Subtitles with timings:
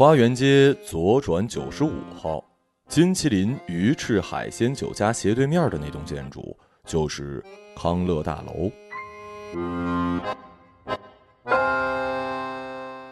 [0.00, 2.42] 花园街左转九十五号，
[2.88, 6.56] 金麒麟鱼翅海鲜酒家斜对面的那栋建筑
[6.86, 7.44] 就是
[7.76, 8.70] 康乐大楼。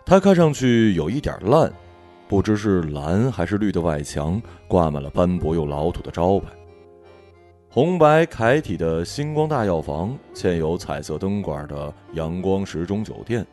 [0.07, 1.71] 它看上去有一点烂，
[2.27, 6.49] 不知是蓝还是绿的外墙挂满了斑驳又老土的招牌。
[7.69, 13.47] 红白楷体的星光大药房，嵌有彩色灯管的阳光时钟酒店，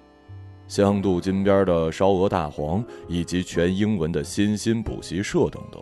[0.67, 5.81] 香镀金边的烧鹅大黄，以及全英文的新兴补习社等等。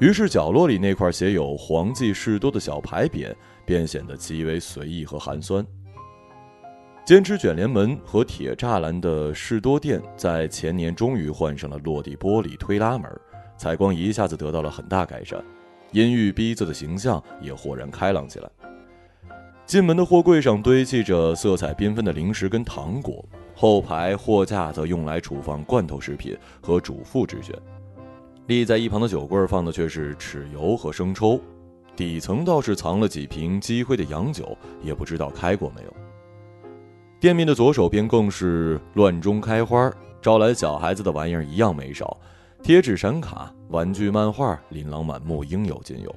[0.00, 3.32] 于是角落里那块写有“黄记士多”的小牌匾，
[3.64, 5.64] 便显得极为随意和寒酸。
[7.04, 13.08] 坚持卷帘门和铁栅栏的士多店，在前年终于换上了落地玻璃推拉门，
[13.56, 15.44] 采光一下子得到了很大改善，
[15.92, 18.48] 阴郁逼仄的形象也豁然开朗起来。
[19.66, 23.24] 进门的货柜上堆砌着色彩缤纷的零食跟糖果，
[23.54, 27.54] 后排货架则用来储放罐头食品和主妇之选，
[28.46, 31.40] 立在一旁的酒柜放的却是豉油和生抽，
[31.96, 35.94] 底层倒是藏了几瓶积灰的洋酒，也不知道开过没有。
[37.20, 42.18] 店面的左手边更是乱中开花，招来小孩子的玩意儿一样没少，
[42.62, 46.14] 贴纸、闪卡、玩具、漫画，琳琅满目，应有尽有。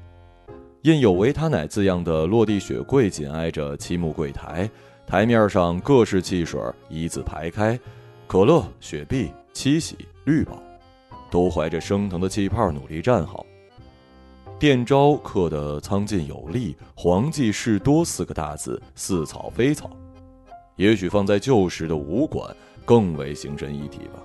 [0.82, 4.70] 印有维他奶字样的落地雪柜紧挨着漆木柜台，
[5.08, 7.80] 台面上各式汽水一字排开，
[8.27, 10.61] 可乐、雪碧、七喜、绿宝，
[11.31, 13.45] 都怀着升腾的气泡努力站好。
[14.59, 19.89] 店招刻得苍劲有力，“黄记士多”四个大字似草非草。
[20.75, 24.22] 也许放在旧时的武馆更为形神一体吧。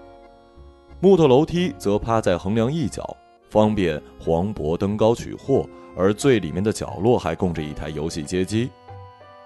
[0.99, 3.17] 木头楼梯则趴在横梁一角，
[3.49, 5.65] 方便黄渤登高取货。
[5.95, 8.71] 而最里面的角落还供着一台游戏街机，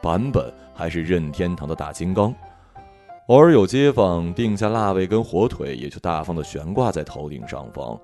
[0.03, 2.35] 版本还是任天堂的大金刚。
[3.29, 7.99] 偶尔有街坊订下腊味跟火腿，也就大方的悬挂在头顶上方，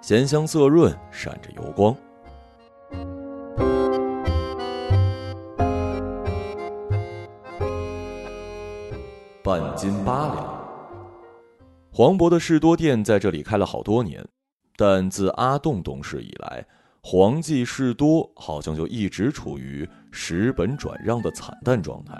[0.00, 1.94] 咸香色润，闪着油光。
[9.44, 10.64] 半斤八两。
[11.92, 14.26] 黄渤的士多店在这里开了好多年，
[14.74, 16.66] 但自阿栋懂事以来，
[17.06, 22.18] 黄记事多好像就一直处于蚀本转让的惨淡状态。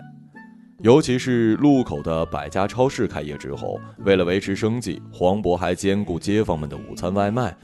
[0.80, 7.56] 尤其是路口的百家超市开业之后，为了维持生计，黄渤还兼顾街坊们的午餐外卖：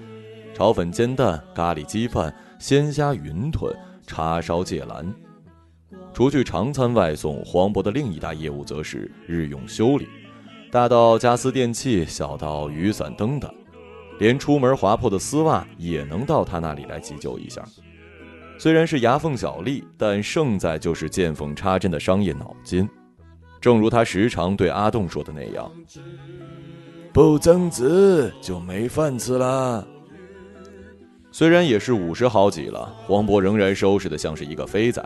[0.54, 3.70] 炒粉煎蛋、咖喱鸡饭、鲜虾云吞、
[4.06, 5.14] 叉烧芥兰。
[6.14, 10.08] 除去长餐外送，黄渤的另一大业务则是日用修理，
[10.70, 13.52] 大到家私电器，小到雨伞灯等，
[14.20, 17.64] 连出门划破的丝袜也能到他那里来急救一下。
[18.58, 22.88] 虽然是牙缝小利，但胜在就是见缝插针的商业脑筋。
[23.60, 25.70] 正如他时常对阿栋说的那样
[27.12, 29.86] ：“不增资就没饭吃了。”
[31.32, 35.02] 虽然也是五十好几了，黄渤仍然收拾的像是一个飞仔。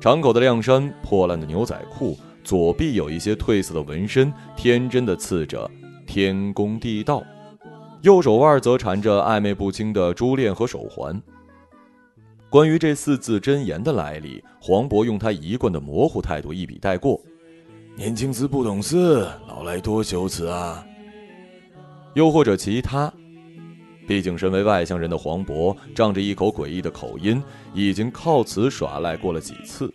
[0.00, 5.70] 敞口的亮衫，破烂的牛仔裤，左臂有一些褪色的纹身，天真的刺着
[6.04, 7.22] “天公地道”，
[8.02, 11.20] 右手腕则缠着暧昧不清的珠链和手环。
[12.50, 17.20] 关于这四字真言的来历，黄渤用他一贯的模糊态度一笔带过
[17.96, 20.84] ：“年轻时不懂事，老来多羞耻啊。”
[22.14, 23.10] 又或者其他。
[24.06, 27.40] 毕竟，身为外乡人的黄渤，仗着一口诡异的口音，
[27.72, 29.90] 已经靠此耍赖过了几次。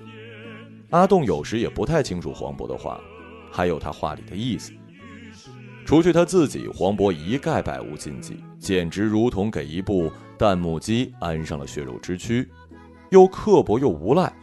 [0.91, 3.01] 阿栋有时也不太清楚黄渤的话，
[3.51, 4.71] 还有他话里的意思。
[5.87, 12.45] 除去他自己，黄渤一概百无禁忌，简直如同给一部弹幕机安上了血肉之躯，
[13.09, 14.33] 又刻薄又无赖。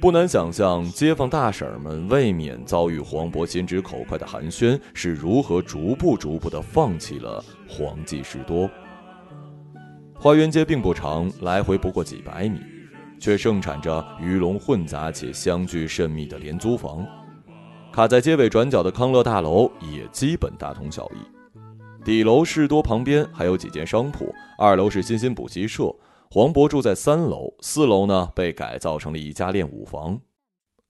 [0.00, 8.68] 不难想象，街坊大婶们未免遭遇黄渤心直口快的寒暄，是如何逐步逐步的放弃了黄记士多。
[10.14, 12.58] 花园街并不长，来回不过几百米，
[13.20, 17.06] 却盛产着鱼龙混杂且相距甚密的廉租房。
[17.92, 22.04] 卡在街尾转角的康乐大楼也基本大同小异。
[22.04, 25.94] 底楼士多旁边还有几间商铺，二楼是新兴补习社。
[26.30, 30.20] 黄渤住在三楼，四楼呢被改造成了一家练武房。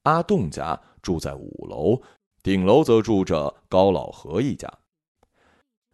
[0.03, 1.99] 阿栋家住在五楼，
[2.43, 4.71] 顶楼则住着高老何一家。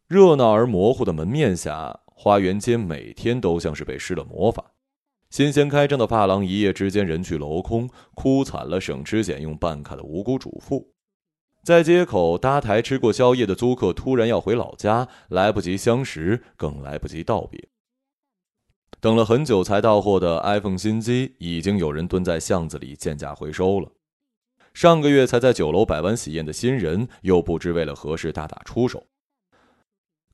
[0.08, 4.73] 热闹而模糊的门面下，花园街每天都像是被施了魔法。
[5.31, 10.93] 新鲜开张的发廊，一夜之间人去楼空，哭惨了省吃俭用办卡的无辜主妇。
[11.67, 17.69] 在街口搭台吃过宵夜的租客，突然要回老家，来不及相识，更来不及道别。
[19.01, 23.91] 等了很久才到货的 iPhone 新机，已经有人蹲在巷子里贱价回收了。
[24.75, 29.03] 上个月才在酒楼摆完喜宴的新人，又不知为了何事大打出手。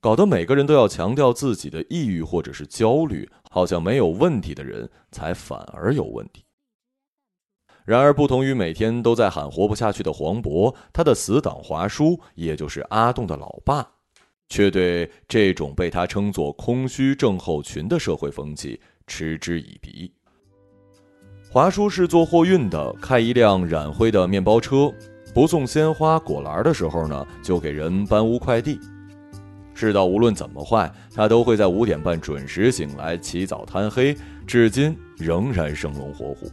[0.02, 6.44] 搞得每个人都要强调自己的抑郁或者是焦虑，好像没有问题的人才反而有问题。
[7.84, 13.84] 然而，不同于每天都在喊活不下去的黄渤，他的死党华叔，也就是阿栋的老爸，
[14.48, 20.12] 却对这种被他称作“空虚症候群”的社会风气嗤之以鼻。
[21.50, 24.90] 华叔是做货运的，开一辆染灰的面包车，
[25.34, 28.78] 不送鲜花果篮的时候呢，就给人搬屋快递。
[29.74, 36.48] 世道无论怎么坏，他都会在五点半准时醒来，起早贪黑，至今仍然生龙活虎。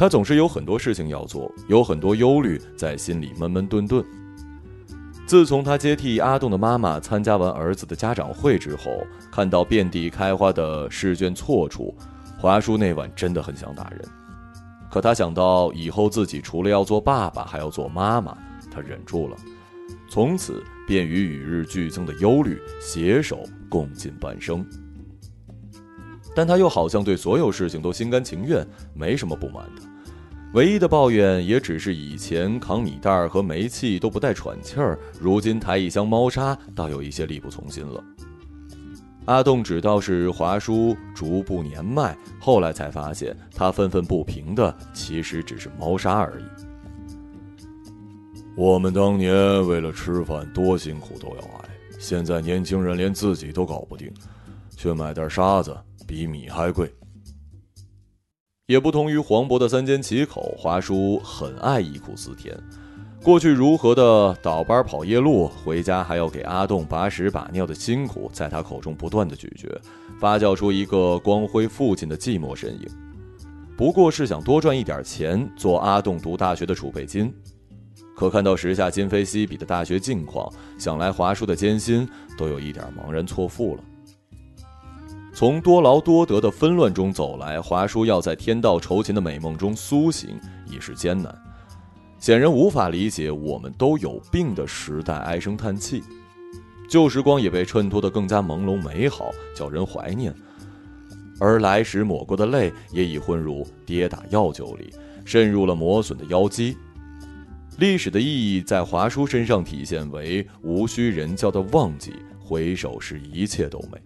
[0.00, 4.02] 他总是有很多事情要做，有很多忧虑在心里闷闷顿顿。
[5.26, 11.94] 自从他接替阿栋的妈妈参加完儿子的家长会之后，看到遍地开花的试卷错处，
[12.38, 14.00] 华叔那晚真的很想打人。
[14.90, 18.34] 可他想到以后自己除了要做爸爸，还要做妈妈，
[18.70, 19.36] 他忍住了，
[20.08, 24.66] 从此便与与日俱增的忧虑携手共进半生。
[26.34, 29.89] 但他又好像对所有事情都心甘情愿，没什么不满的。
[30.52, 38.02] 唯一的抱怨也只是以前扛米袋和煤气都不带喘气儿，如今抬一箱猫砂倒有一些力不从心了。
[39.26, 46.44] 阿栋只道是华叔逐步年迈，后来才发现他愤愤不平的其实只是猫砂而已。
[48.56, 49.32] 我们当年
[49.68, 54.12] 为了吃饭多辛苦都要挨，现在年轻人连自己都搞不定，
[54.76, 56.92] 去买袋沙子比米还贵。
[58.70, 62.56] 也不同于黄渤的三缄其口，华叔很爱忆苦思甜。
[63.20, 69.68] 过去如何的倒班跑夜路，回家还要给阿栋把屎把尿的辛苦，在他口中不断的咀嚼，
[70.20, 72.88] 发酵出一个光辉父亲的寂寞身影。
[73.76, 77.34] 不过是想多赚一点钱，做阿栋读大学的储备金。
[78.14, 82.08] 可看到时下今非昔比的大学境况，想来华叔的艰辛
[82.38, 83.82] 都有一点茫然错付了。
[85.32, 91.34] 从多劳多得的纷乱中走来，华叔要在天道酬勤的美梦中苏醒，已是艰难。
[92.18, 96.02] 显然无法理解我们都有病的时代唉声叹气，
[96.88, 100.34] 旧时光也被衬托得更加朦胧美好，叫人怀念。
[101.38, 104.92] 而来时抹过的泪，也已混入跌打药酒里，
[105.24, 106.76] 渗入了磨损的腰肌。
[107.78, 113.98] 历史的意义在华叔身上体现为无需人教的忘记，回首时一切都美。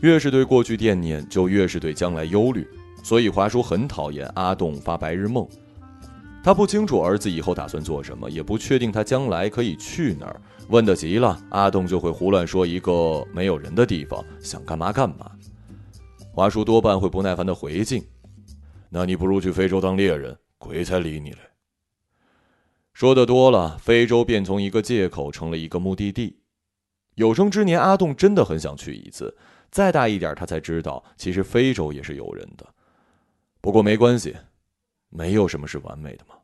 [0.00, 2.66] 越是对过去惦念，就越是对将来忧虑，
[3.02, 5.46] 所以华叔很讨厌阿栋发白日梦。
[6.42, 10.40] 他不清楚儿子以后打算做什么，也不确定他将来可以去哪儿。
[10.68, 15.30] 问得急了，阿栋就会胡乱说一个没有人的地方，想干嘛干嘛。
[16.32, 18.04] 华叔多半会不耐烦的回敬
[18.88, 21.38] ：“那你不如去非洲当猎人，鬼才理你嘞。”
[22.94, 26.38] 说的多了，非洲便从一个借口成了一个目的地。
[27.16, 29.36] 有生之年，阿栋真的很想去一次。
[29.70, 32.66] 再大一点，他才知道，其实非洲也是有人的。
[33.60, 34.34] 不过没关系，
[35.10, 36.34] 没有什么是完美的嘛。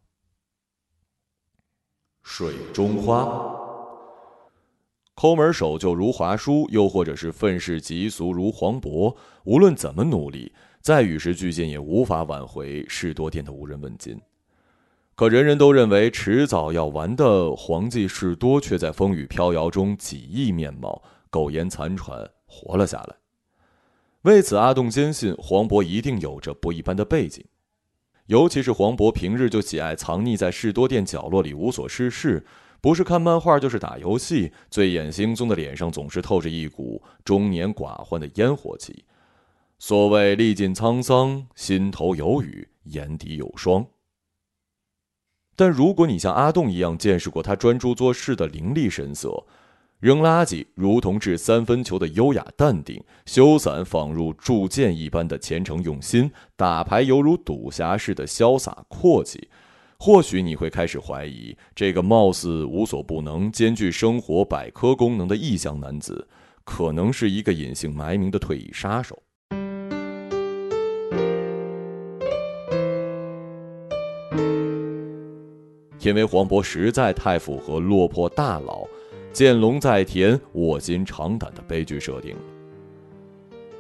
[2.23, 3.25] 水中花，
[5.15, 14.21] 抠门守旧如华叔，又或者是愤世嫉俗如黄渤，无论怎么努力，再与时俱进，也无法挽回士多店的无人问津。
[15.15, 22.31] 可人人都认为迟早要完的黄记士多，却在风雨飘摇中几亿面貌，苟延残喘。
[22.47, 23.24] 活了下来。
[24.25, 27.45] 为此，阿栋坚信黄渤一定有着不一般的背景，
[28.27, 32.47] 尤其是黄渤平日就喜爱藏匿在士多店角落里无所事事，
[32.81, 39.05] 不是看漫画就是打游戏，醉眼惺忪的脸上总是透着一股中年寡欢的烟火气。
[39.79, 43.87] 所谓历尽沧桑，心头有雨，眼底有霜。
[45.55, 49.45] 但如果你像阿栋一样见识过他专注做事的凌厉神色，
[50.05, 59.49] 扔垃圾如同掷三分球的优雅淡定，修伞仿如铸剑一般的虔诚用心，打牌犹如赌侠似的潇洒阔气。
[59.99, 66.29] 或许你会开始怀疑，这个貌似无所不能、兼具生活百科功能的异乡男子，
[66.65, 69.23] 可能是一个隐姓埋名的退役杀手。
[76.01, 78.87] 因为黄渤实在太符合落魄大佬。
[79.35, 82.43] 见龙在田，卧薪尝胆的悲剧设定了。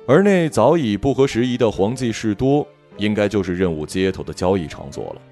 [0.04, 5.22] 而那早已不合时宜的黄记士多，应该就是任务接头的交易场所了。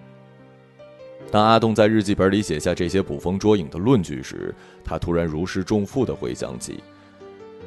[1.29, 6.79] 当阿栋在日记本里写下这些捕风捉影的论据时，他突然如释重负的回想起，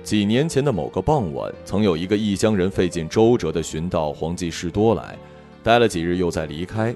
[0.01, 5.17] 几年前的某个傍晚，曾有一个异乡人费尽周折的寻到黄记士多来，
[5.62, 6.95] 待了几日又再离开。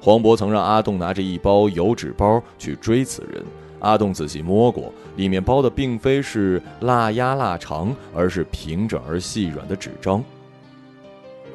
[0.00, 3.44] 黄渤曾让阿栋拿着一包油纸包去追此人。
[3.86, 10.22] 阿栋仔细摸过，里面包的并非是腊鸭腊肠，而是平整而细软的纸张。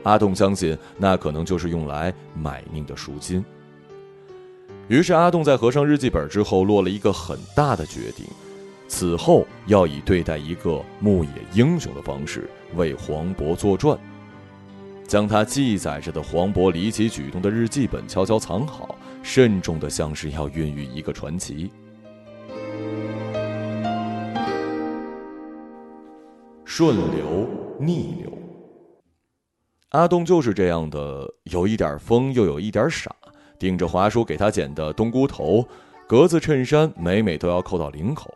[0.03, 3.43] 阿栋相信，那可能就是用来买命的赎金。
[4.87, 8.25] 于是，阿栋在合上日记本之后，落了一个很大的决定：
[8.87, 13.99] 此后要以对待一个牧野英雄的方式为黄渤作传，
[15.05, 21.69] 将他记载着的黄渤离奇举动的日记本悄悄藏好，慎重的像是要孕育一个传奇。
[26.73, 27.45] 顺流
[27.77, 28.31] 逆流，
[29.89, 33.13] 阿栋就是这样的，有一点疯，又有一点傻。
[33.59, 35.65] 顶着华叔给他剪的冬菇头，
[36.07, 38.33] 格子衬衫每每都要扣到领口。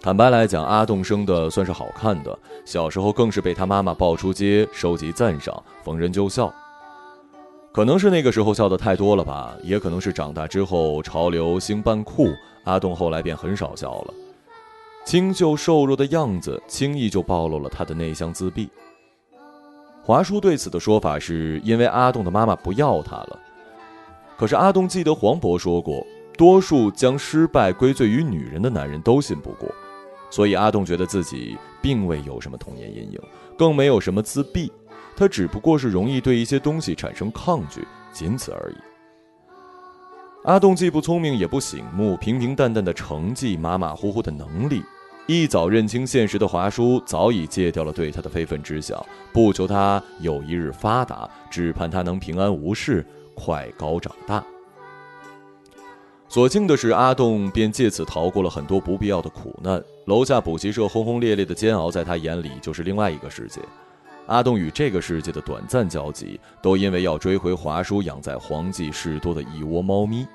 [0.00, 6.50] 坦白来讲，阿栋生的算是好看的，小时候更是被他妈妈抱出街收集赞赏，逢人就笑。
[7.70, 12.30] 可能是那个时候笑的太多了吧，也可能是长大之后潮流兴扮酷，
[12.64, 14.14] 阿栋后来便很少笑了。
[15.08, 18.68] 清秀瘦弱的样子，轻易就暴露了他的内向自闭。
[20.02, 23.38] 华叔对此的说法是因为阿栋的妈妈不要他了。
[24.36, 29.74] 可是阿栋记得黄渤说过，多数将失败归罪于女人的男人都信不过，
[30.28, 33.18] 所以阿栋觉得自己并未有什么童年阴影，
[33.56, 34.70] 更没有什么自闭，
[35.16, 38.76] 他只不过是容易对一些东西产生抗拒，仅此而已。
[40.44, 44.82] 阿栋既不聪明也不醒目，平平淡淡的成绩，马马虎虎的能力。
[45.30, 48.98] 一早认清现实的华叔早已戒掉了对他的非分之想，
[49.30, 53.04] 不求他有一日发达，只盼他能平安无事，
[53.34, 54.42] 快高长大。
[56.30, 59.84] 所幸的是，阿栋便借此逃过了很多不必要的苦难。
[60.06, 63.60] 楼下补习社轰轰烈烈的煎熬，在他眼里就是另外一个世界。
[64.28, 70.26] 阿栋与这个世界的短暂交集，都因为要追回华叔养在黄记士多的一窝猫咪。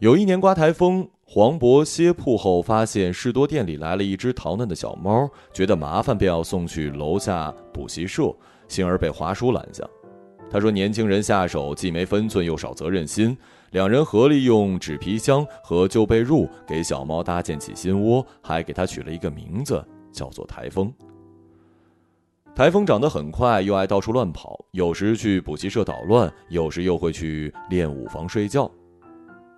[0.00, 8.34] 有一年刮台风，黄渤歇铺后发现士多店里来了一只逃难的小猫，觉得麻烦便要送去楼下补习社，
[8.66, 9.86] 幸而被华叔拦下。
[10.50, 13.36] 他说：“年轻人下手既没分寸又少责任心。”
[13.72, 20.90] 两人合力用纸皮箱和旧被褥给小猫搭建起新窝，还给它取了一个名字，叫做台风。
[22.54, 28.68] 台风长得很快，又爱到处乱跑，有时去补习社捣乱，有时又会去练舞房睡觉。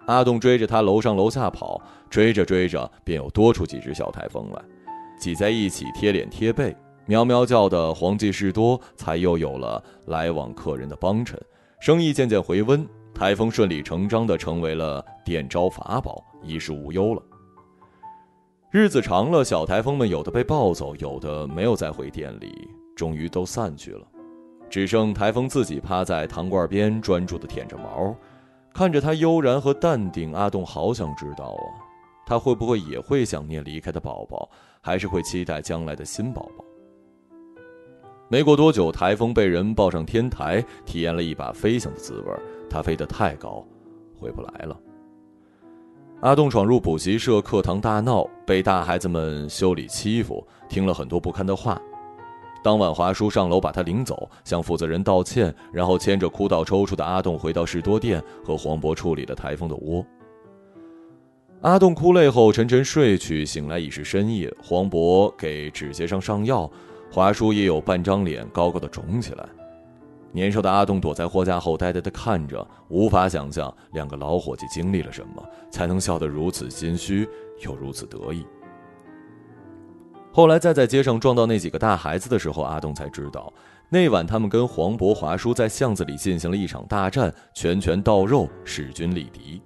[0.06, 1.80] 阿栋追着他楼上楼下跑，
[2.10, 4.62] 追着追着，便又多出几只小台风来，
[5.18, 11.40] 挤在一起贴脸贴背，喵喵叫的黄记士多才又有了来往客人的帮衬，
[11.80, 17.22] 生意渐渐回温，台风顺理成章的成为了店招法宝，衣食无忧了。
[18.70, 24.06] 日子长了，小台风们有的被抱走，有的没有再回店里，终于都散去了，
[24.70, 28.16] 只剩台风自己趴在糖罐边，专注的舔着毛。
[28.72, 31.64] 看着他悠然和淡定，阿栋好想知道啊，
[32.26, 34.48] 他会不会也会想念离开的宝宝，
[34.80, 36.64] 还是会期待将来的新宝宝？
[38.28, 42.32] 没过多久，台风被人抱上天台，体验了一把飞翔的滋味。
[42.70, 43.62] 他飞得太高，
[44.18, 44.80] 回不来了。
[46.22, 51.78] 阿栋闯入补习社，课堂大闹，被大孩子们修理欺负，听了很多不堪的话。
[52.62, 60.04] 当晚，华叔上楼把他领走，向负责人道歉，然后牵着哭到抽搐的阿栋回到士多店，和黄渤处理了台风的窝。
[61.62, 64.52] 阿栋哭累后沉沉睡去，醒来已是深夜。
[64.62, 66.70] 黄渤给指节上上药，
[67.10, 69.48] 华叔也有半张脸高高的肿起来。
[70.32, 77.28] 年少的阿栋躲在货架后呆呆的看着，无法想象两个老伙计经历了什么，才能笑得如此心虚
[77.60, 78.46] 又如此得意。
[80.32, 83.52] 后来再在街上撞到那几个大孩子的时候，阿东才知道，
[83.90, 89.60] 那晚他们跟黄渤、华叔在巷子里进行了一场大战，拳拳到肉，势均力敌。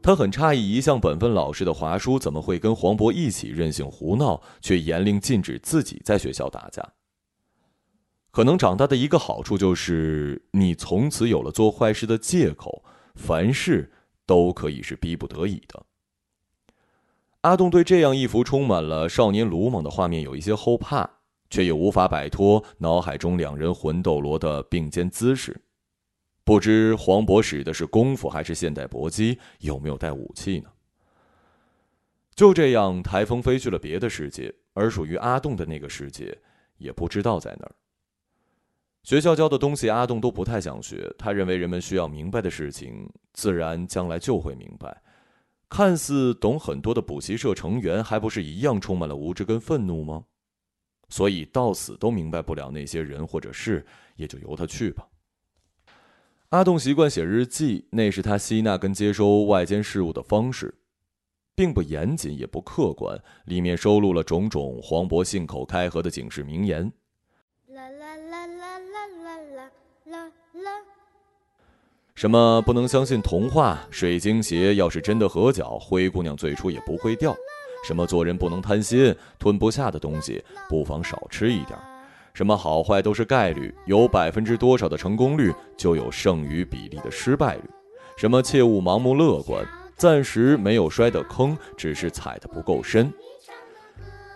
[0.00, 6.86] 他很诧异，一向本分老实的华叔怎么会跟黄渤一起任性胡闹，却严令禁止自己在学校打架。
[8.30, 13.90] 可能长大的一个好处就是，你从此有了做坏事的借口，凡事
[14.26, 15.84] 都可以是逼不得已的。
[17.44, 21.08] 阿栋对这样一幅充满了少年鲁莽的画面有一些后怕，
[21.50, 25.54] 却又无法摆脱脑海中两人魂斗罗的并肩姿势。
[26.42, 30.70] 不知黄渤使的是功夫还是现代搏击，有没有带武器呢？
[32.34, 36.38] 就这样，台风飞去了别的世界，而属于阿栋的那个世界
[36.78, 37.74] 也不知道在哪儿。
[39.02, 41.14] 学校教的东西，阿栋都不太想学。
[41.18, 45.02] 他认为人们需要明白的事情，自然将来就会明白。
[45.68, 50.24] 看似懂很多的补习社成员，还不是一样充满了无知跟愤怒吗？
[51.08, 53.84] 所以到死都明白不了那些人或者事，
[54.16, 55.06] 也就由他去吧。
[56.48, 60.74] 阿栋习惯写日记，那是他吸纳跟接收外间事物的方式，
[61.54, 66.92] 并不严谨也不客观，里面收录了种种黄渤信口开河的警示名言。
[67.68, 69.72] 啦啦啦啦啦啦啦
[70.04, 70.93] 啦啦。
[72.14, 73.76] 什么不能相信童话？
[73.90, 77.34] 水晶鞋要是真的合脚，灰姑娘最初也不会掉。
[77.84, 81.76] 什么做人不能贪心，吞不下的东西不妨少吃一点。
[82.32, 87.62] 什么好坏都是概率，有百分之多少的成功率，就有剩余比例的失败率。
[88.16, 89.66] 什么切勿盲目乐观，
[89.96, 93.12] 暂时没有摔的坑，只是踩得不够深。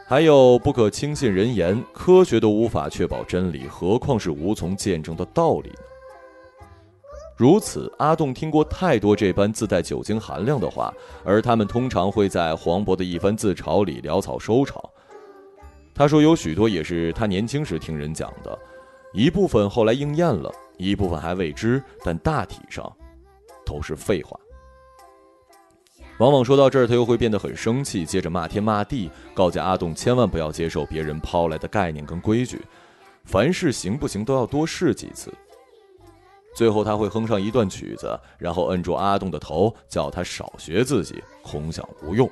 [0.04, 5.70] 还有不可轻信人言，科学都无法确保真理，何况是无从见证的道理？
[7.38, 10.92] 如此，阿栋听过太多这般自带酒精含量的话，
[11.24, 14.82] 而他们通常会在黄渤的一番自嘲里潦草收场。
[15.94, 18.58] 他说有许多也是他年轻时听人讲的，
[19.12, 22.92] 一部分后来应验了，一部分还未知，但大体上
[23.64, 24.36] 都是废话。
[26.18, 32.60] 往往说到这儿，他又会变得很生气，接着骂天骂地，告诫阿栋千万不要接受别人抛来的概念跟规矩，
[33.24, 35.32] 凡事行不行都要多试几次。
[36.58, 42.28] 最后他会哼上一段曲子，然后摁住阿栋的头，叫他少学自己，空想无用，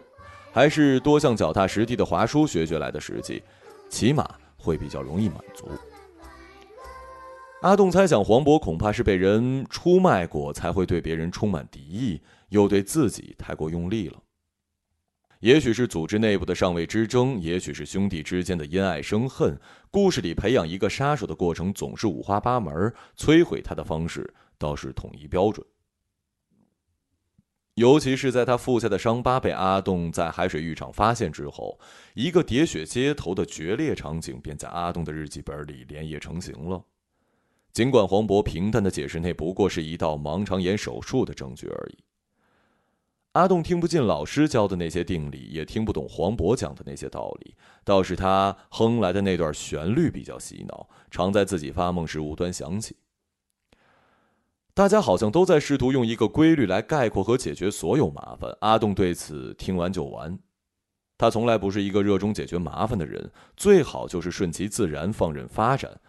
[0.51, 3.41] 还是多向脚踏实地的华叔学学来的实际，
[3.89, 5.69] 起码会比较容易满足。
[7.63, 14.17] 阿栋猜想，黄渤恐怕是被人出卖过，才会对别人充满敌意，又对自己太过用力了。
[15.47, 19.57] 也许是组织内部的上位之争，也许是兄弟之间的因爱生恨。
[19.93, 25.65] 故事里培养一个杀手的过程总是五花八门，摧毁他的方式倒是统一标准。
[27.75, 31.79] 尤其是在他腹下的伤疤被阿栋在海水浴场发现之后，
[32.15, 36.85] 一个喋血街头的决裂场景便在阿栋的日记本里连夜成型了。
[37.73, 41.99] 尽管黄渤平淡的解释，那不过是一道盲肠炎手术的证据而已。
[43.37, 52.97] 阿栋听不进老师教的那些定理，也听不懂黄渤讲的那些道理，倒是他哼来的那段旋律比较洗脑，常在自己发梦时无端响起。
[54.73, 58.57] 大家好像都在试图用一个规律来概括和解决所有麻烦。
[58.61, 60.39] 阿栋对此听完就完，
[61.19, 66.01] 他从来不是一个热衷解决麻烦的人，最好就是顺其自然，放任发展。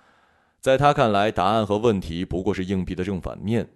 [0.61, 3.67] 在他看来，答案和问题不过是硬币的正反面。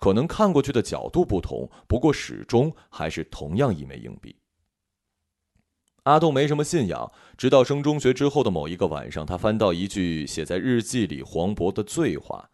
[0.00, 4.34] 可能看过去的角度不同，不过始终还是同样一枚硬币。
[6.04, 12.48] 阿栋没什么信仰，直到升中学之后的某一个晚上，他翻到一句写在日记里黄渤的醉话：“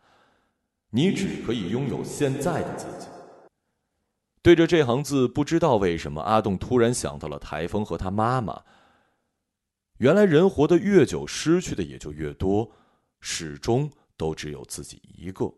[0.91, 3.07] 你只可以拥有现在的自己。”
[4.43, 8.65] 对着这行字，不知道为什么，阿栋突然想到了台风和他妈妈。
[9.99, 12.73] 原来人活得越久，失去的也就越多，
[13.21, 15.55] 始终都只有自己一个。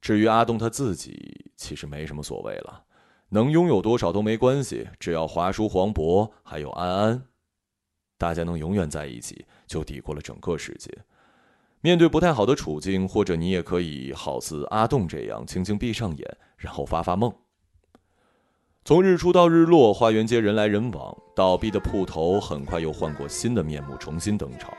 [0.00, 2.84] 至于阿东他自己，其实没什么所谓了，
[3.30, 7.22] 能拥有多少都没关系，只要华叔、黄渤还有安安，
[8.16, 10.90] 大家能永远在一起，就抵过了整个世界。
[11.80, 17.32] 面对不太好的处境，或者你也可以好似阿栋这样，轻轻闭上眼，然后发发梦。
[18.84, 24.72] 从日出到日落，花园街人来人往，倒闭的铺头很快又换过新的面目，重新登场。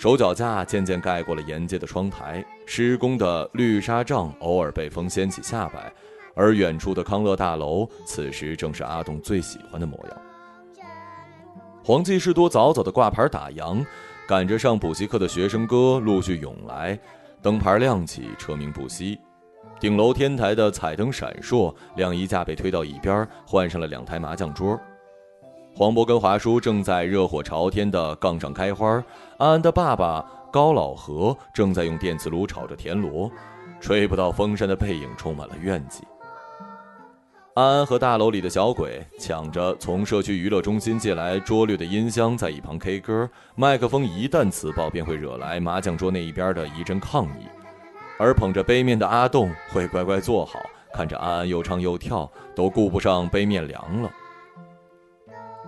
[0.00, 5.92] 手脚架渐渐盖过了沿街的窗台，施工的绿纱帐偶尔被风掀起下摆，
[6.34, 10.22] 而远处的康乐大楼此时正是阿栋最喜欢的模样。
[11.84, 13.84] 黄记士多早早的挂牌打烊，
[14.26, 16.98] 赶着上补习课的学生哥陆续涌来，
[17.42, 19.20] 灯牌亮起，车鸣不息，
[19.78, 24.80] 顶楼天台的彩灯闪烁，晾衣架被推到一边，换上了两台麻将桌。
[25.80, 29.02] 黄渤跟华叔正在热火朝天的杠上开花，
[29.38, 33.32] 安安的爸爸高老何正在用电磁炉炒着田螺，
[33.80, 36.02] 吹不到风扇的背影充满了怨气。
[37.54, 47.46] 安安和大楼里的小鬼抢着从社区娱乐中心借来拙劣的音箱，在一旁 K 歌，麦克风一旦磁爆，便会惹来麻将桌那一边的一阵抗议，
[48.18, 50.60] 而捧着杯面的阿栋会乖乖坐好，
[50.92, 54.10] 看着安安又唱又跳，都顾不上杯面凉了。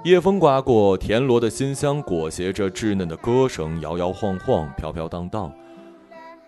[0.04, 5.52] 夜风刮过，田螺的馨香裹挟着稚嫩的歌声，摇摇晃晃，飘飘荡荡。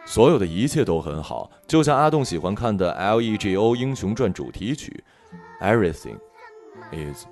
[0.04, 3.76] 所有的一切都很好，就像阿栋喜欢看的《L.E.G.O.
[3.76, 5.04] 英雄传》主题曲，
[5.64, 6.18] 《Everything
[6.92, 7.26] Is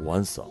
[0.00, 0.48] One Song》。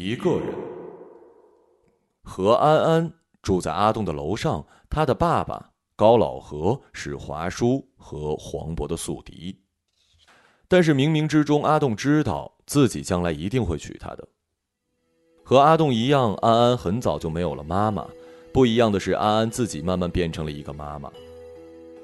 [0.00, 0.54] 一个人。
[2.22, 9.58] 何安安住在阿栋的楼上，他的爸爸高老何是华叔和黄渤的宿敌。
[10.68, 14.28] 但是冥冥之中，阿栋知道自己将来一定会娶她的。
[15.42, 18.06] 和阿栋一样，安安很早就没有了妈妈。
[18.52, 21.10] 不一样的是，安安自己慢慢变成了一个妈妈。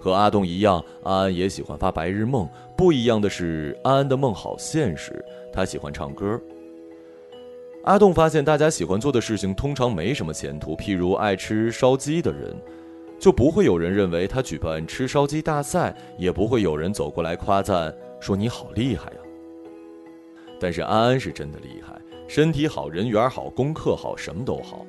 [0.01, 2.49] 和阿栋一样，安安也喜欢发白日梦。
[2.77, 6.41] 不一样的是，安安的梦好现实，她喜欢唱歌。
[7.85, 10.75] 阿栋发现，大家喜欢做的事情通常没什么前途。
[10.75, 12.57] 譬如爱吃烧鸡的人，
[13.19, 19.19] 就不会有人认为他举办吃烧鸡大赛，也不会有人走过来夸赞说你好厉害呀。
[20.59, 24.87] 但是安安是真的厉害，身体好，人缘好，功课好，什么都好。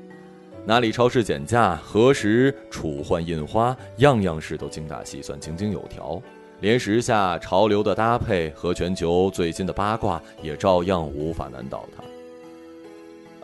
[0.63, 6.21] 哪里超市减价，何时储换印花，样样事都精打细算，井井有条。
[6.61, 12.01] 连时下潮流的搭配和全球最新的八卦，也照样无法难倒他。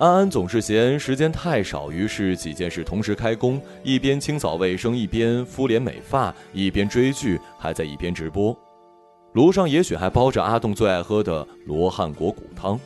[0.01, 8.57] 安安总是嫌时间太少，于是几件事同时开工：一边清扫卫生，一边敷脸美发，一边追剧，还在一边直播。
[9.33, 12.79] 炉上也许还煲着阿栋最爱喝的罗汉果骨汤。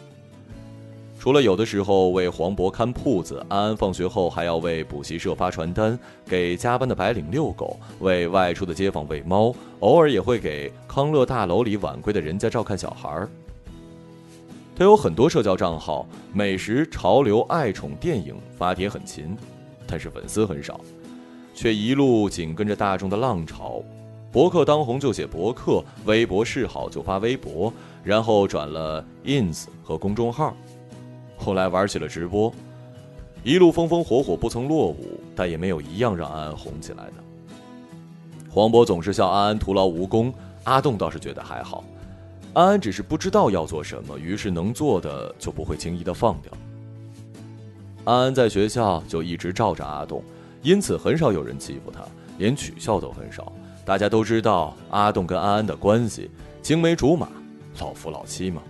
[1.17, 13.29] 除了有的时候为黄渤看铺子，安安放学后还要为补习社发传单，给加班的白领遛狗，为外出的街坊喂猫，偶尔也会给康乐大楼里晚归的人家照看小孩儿。
[14.77, 19.35] 他有很多社交账号，美食、潮流、爱宠、电影发帖很勤，
[19.87, 20.81] 但是粉丝很少，
[21.53, 23.81] 却一路紧跟着大众的浪潮。
[24.33, 27.71] 博客当红就写博客，微博示好就发微博，
[28.03, 30.53] 然后转了 ins 和公众号。
[31.37, 32.53] 后来玩起了直播，
[33.45, 37.13] 一路风风火火不曾落伍，但也没有一样让安安红起来的。
[38.49, 40.33] 黄渤总是笑安安徒劳无功，
[40.65, 41.81] 阿栋倒是觉得还好，
[42.55, 46.51] 安安只是不知道要做什么，于是能做的就不会轻易的放掉。
[48.05, 50.23] 安安在学校就一直罩着阿栋，
[50.61, 51.99] 因此很少有人欺负他，
[52.37, 53.51] 连取笑都很少。
[53.83, 57.27] 大家都知道阿栋跟安安的关系，青梅竹马，
[57.81, 58.61] 老夫老妻嘛。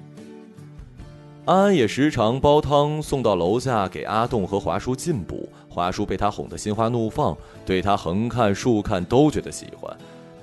[1.46, 9.96] 安安也时常煲汤送到楼下给阿栋和华叔进补，华叔被他哄得心花怒放，对他横看竖看都觉得喜欢，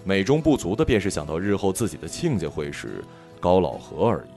[0.04, 3.02] 美中不足的便是想到日后自己的亲家会是
[3.42, 4.30] 高老何而已。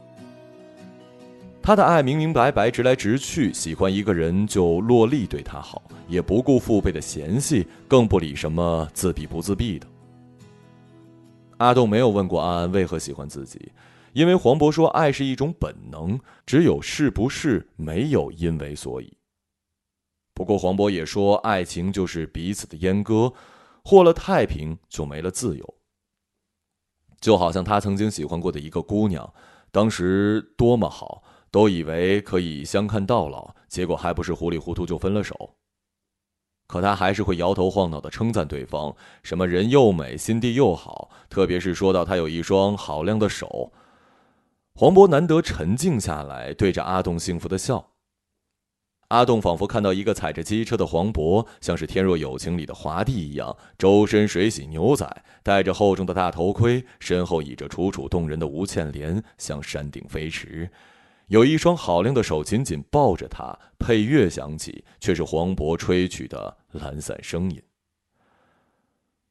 [1.61, 9.87] 他的爱明明白白直来直去，喜欢一个人就落力对他好，也不顾父辈的嫌隙，更不理什么自闭不自闭的。
[11.57, 13.71] 阿栋没有问过安安为何喜欢自己。
[14.13, 19.11] 因为黄渤说，爱是一种本能，只有是不是，没有因为所以。
[20.33, 23.33] 不过黄渤也说，爱情就是彼此的阉割，
[23.83, 25.73] 获了太平就没了自由。
[27.19, 29.33] 就好像他曾经喜欢过的一个姑娘，
[29.71, 35.55] 当时多么好，都以为可以相看到老，结果还不是糊里糊涂就分了手。
[36.67, 43.71] 可他还是会摇头晃脑的称赞对方，什么人又美，心地又好，特别是说到他有一双好亮的手。
[44.73, 47.94] 黄渤难得沉静下来，对着阿栋幸福的笑。
[49.09, 55.07] 阿栋仿佛看到一个踩着机车的黄渤，像是《天若有情》里的华帝一样，周身水洗牛仔，
[55.43, 60.71] 戴着厚重的大头盔，身后倚着楚楚动人的吴倩莲，向山顶飞驰，
[61.27, 63.57] 有一双好亮的手紧紧抱着他。
[63.77, 67.61] 配乐响起，却是黄渤吹曲的懒散声音。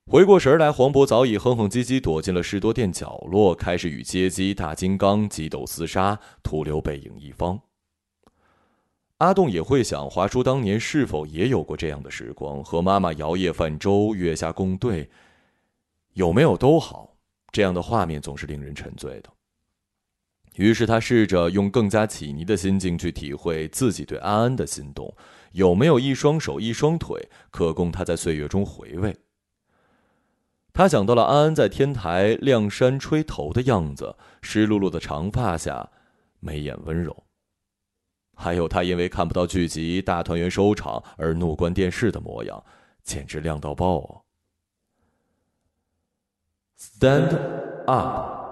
[0.06, 7.60] 回过神来，黄渤早已哼哼唧唧躲进了士多店角落，开始与街机大金刚激斗厮杀，徒留背影一方。
[9.18, 15.08] 阿栋也会想，华叔当年是否也有过这样的时光，和妈妈摇曳泛舟，月下共对，
[16.14, 17.16] 有没有都好，
[17.52, 19.30] 这样的画面总是令人沉醉的。
[20.56, 25.14] 于是他试着用更加起泥的心境去体会自己对安安的心动，
[25.52, 29.16] 有没有一双手一双腿，可供他在岁月中回味。
[30.72, 35.90] 他想到了安安在天台晾衫吹头的样子，湿漉漉的长发下，
[36.40, 37.24] 眉眼温柔。
[38.34, 42.62] 还有他因为看不到剧集大团圆收场而怒关电视的模样，
[43.02, 44.20] 简直亮到爆啊
[46.78, 47.38] ！Stand
[47.86, 48.44] up。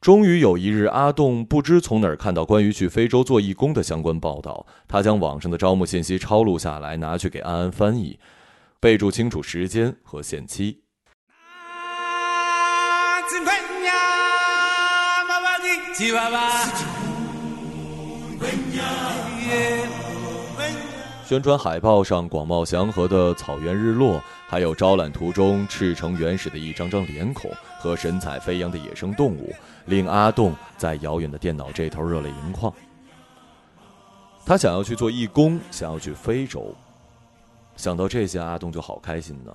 [0.00, 8.20] 终于有一日，阿栋不知从哪儿看到关于去非洲做义工的相关报道，他将网上的招募信息抄录下来，拿去给安安翻译。
[8.80, 10.82] 备注清楚时间和限期。
[21.24, 32.72] 宣传海报上广袤祥和的草原日落，还有招揽途中赤诚原始的一张张脸孔和神采飞扬的野生动物，令阿栋在遥远的电脑这头热泪盈眶。
[34.46, 36.74] 他想要去做义工，想要去非洲。
[37.76, 39.52] 想到这些，阿栋就好开心呢。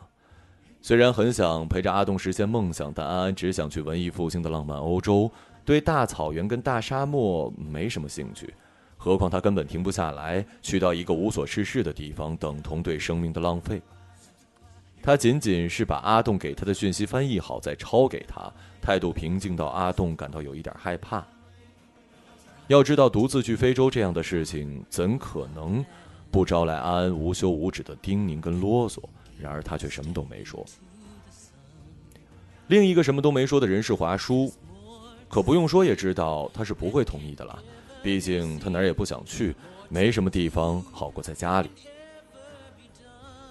[0.79, 5.31] 虽然很想陪着阿栋实现梦想，但安安只想去文艺复兴的浪漫欧洲，
[5.65, 8.53] 对大草原跟大沙漠没什么兴趣。
[9.03, 13.81] 何况他根本停不下来，去到一个无所事事的地方，等同对生命的浪费。
[15.01, 18.49] 他仅仅是把阿栋给他的讯息翻译好，再抄给他，
[18.81, 21.21] 态度平静到阿栋感到有一点害怕。
[22.67, 25.83] 要知道，独自去非洲这样的事情，怎可能
[26.31, 29.03] 不招来安安无休无止的叮咛跟啰嗦？
[29.37, 30.65] 然而他却什么都没说。
[32.67, 34.49] 另一个什么都没说的人是华叔，
[35.27, 37.61] 可不用说也知道他是不会同意的了。
[38.03, 39.55] 毕竟他哪儿也不想去，
[39.87, 41.69] 没什么地方好过在家里。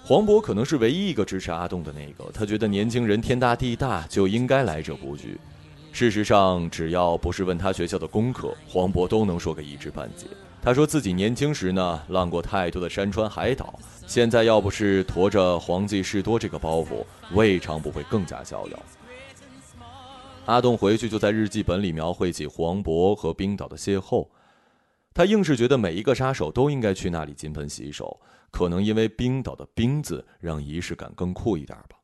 [0.05, 5.39] 黄渤可能是唯一一个支持阿栋的那个，他觉得年轻人天大地大，就应该来者不拒。
[5.91, 10.27] 事实上，只要不是问他学校的功课，黄渤都能说个一知半解。
[10.61, 18.79] 他说自己年轻时呢，浪过太多的山川海岛，现在要不是驮着黄记事多这个包袱，未尝不会更加逍遥。
[20.45, 24.27] 阿栋回去就在日记本里描绘起黄渤和冰岛的邂逅，
[25.13, 31.97] 他硬是觉得每一个杀手都应该去那里金盆洗手，可能因为冰岛的“冰”字让仪式感更酷一点吧。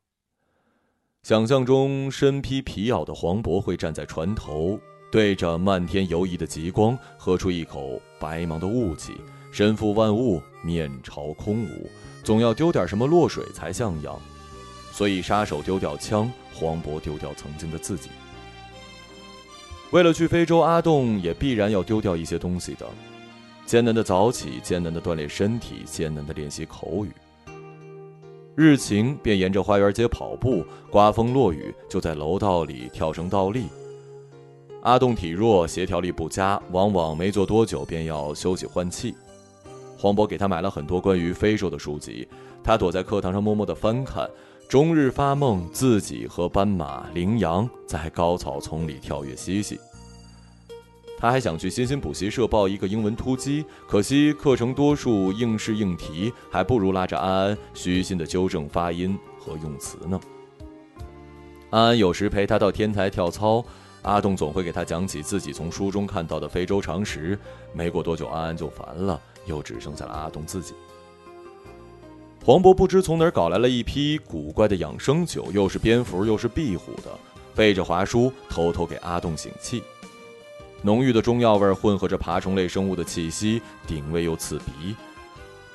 [1.22, 4.78] 想象中身披皮袄的黄渤会站在船头，
[5.10, 9.14] 对着漫天游移的极光，喝出一口白茫的雾气，
[9.50, 11.90] 身负万物，面朝空无，
[12.22, 14.18] 总要丢点什么落水才像样。
[14.92, 18.08] 所以杀手丢掉枪，黄渤丢掉曾经的自己。
[19.90, 22.86] 为了去非洲，阿栋也必然要丢掉一些东西的：
[23.66, 27.10] 艰难的早起，艰难的锻炼身体，艰难的练习口语。
[28.54, 33.64] 日晴便沿着花园街跑步，刮风落雨就在楼道里跳绳倒立。
[34.82, 39.14] 阿栋体弱，协调力不佳，往往没做多久便要休息换气。
[39.98, 42.28] 黄渤给他买了很多关于非洲的书籍，
[42.62, 44.30] 他躲在课堂上默默的翻看，
[44.70, 49.80] 终日发梦自己和斑马、羚羊在高草丛里跳跃嬉戏。
[51.18, 60.20] 他还想去新兴补习社报一个英文突击，可惜课程多数应试应题，还不如拉着安安虚心的纠正发音和用词呢。
[61.70, 63.64] 安安有时陪他到天台跳操，
[64.02, 67.36] 阿栋总会给他讲起自己从书中看到的非洲常识。
[67.72, 70.74] 没过多久，安安就烦了，又只剩下了阿栋自己。
[72.42, 77.10] 黄渤不知从哪儿搞来了一批古怪的养生酒，又是蝙蝠又是壁虎的，
[77.54, 79.82] 背着华叔偷偷给阿栋醒气。
[80.80, 84.96] 浓郁的中药味混合着爬虫类生物的气息，顶味又刺鼻。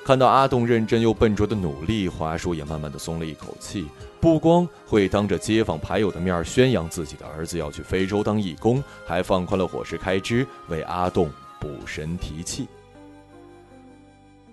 [0.04, 3.86] 看到阿栋认真又笨拙的努力，华叔也慢慢的松了一口气。
[4.20, 12.66] 不光会当着街坊牌友的面宣扬自己的儿子要去非洲当义工，还放宽了伙食开支，为阿栋补神提气。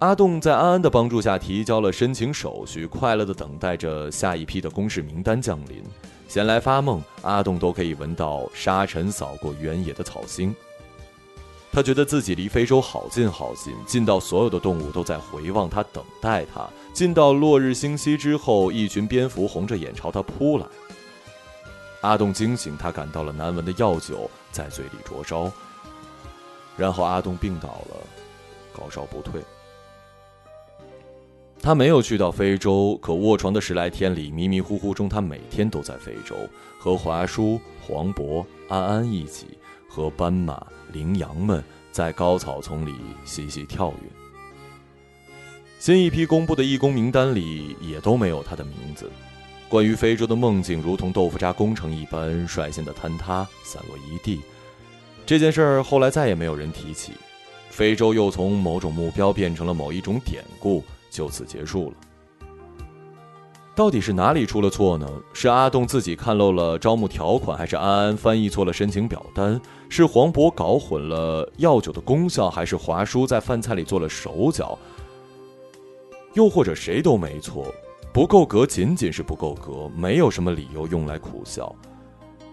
[0.04, 5.82] 阿栋在安安的帮助下提交了申请手续，快乐的等待着下一批的公示名单降临。
[6.28, 10.54] 闲来发梦，阿栋都可以闻到沙尘扫过原野的草腥。
[11.72, 20.66] 他觉得自己离非洲好近好近，近到所有的动物都在回望他、等待他；近到落日星稀之后，一群蝙蝠红着眼朝他扑来。
[22.02, 25.50] 阿栋惊醒，他感到了难闻的药酒在嘴里灼烧，
[26.76, 27.96] 然后阿栋病倒了，
[28.78, 29.42] 高烧不退。
[31.64, 36.36] 他没有去到非洲，可卧床的十来天里，迷迷糊糊中，他每天都在非洲，
[36.78, 44.10] 和华叔、黄渤、安安一起，和斑马、羚羊们在高草丛里嬉戏跳跃。
[45.80, 49.10] 新一批公布的义工名单里也都没有他的名字。
[49.70, 54.42] 关于非洲的梦境，如同豆腐渣工程一般率先的坍塌，散落一地。
[55.26, 57.14] 这件事儿后来再也没有人提起，
[57.70, 60.84] 非洲又从某种目标变成了某一种典故。
[61.14, 61.96] 就此结束了。
[63.76, 65.08] 到底是哪里出了错呢？
[65.34, 69.60] 是阿栋自己看漏了招募条款，还是安安翻译错了申请表单？
[69.90, 74.78] 是黄渤搞混了药酒的功效，还是华叔在饭菜里做了手脚？
[76.34, 77.74] 又或者谁都没错，
[78.12, 81.76] 不够格仅仅是不够格，没有什么理由用来苦笑。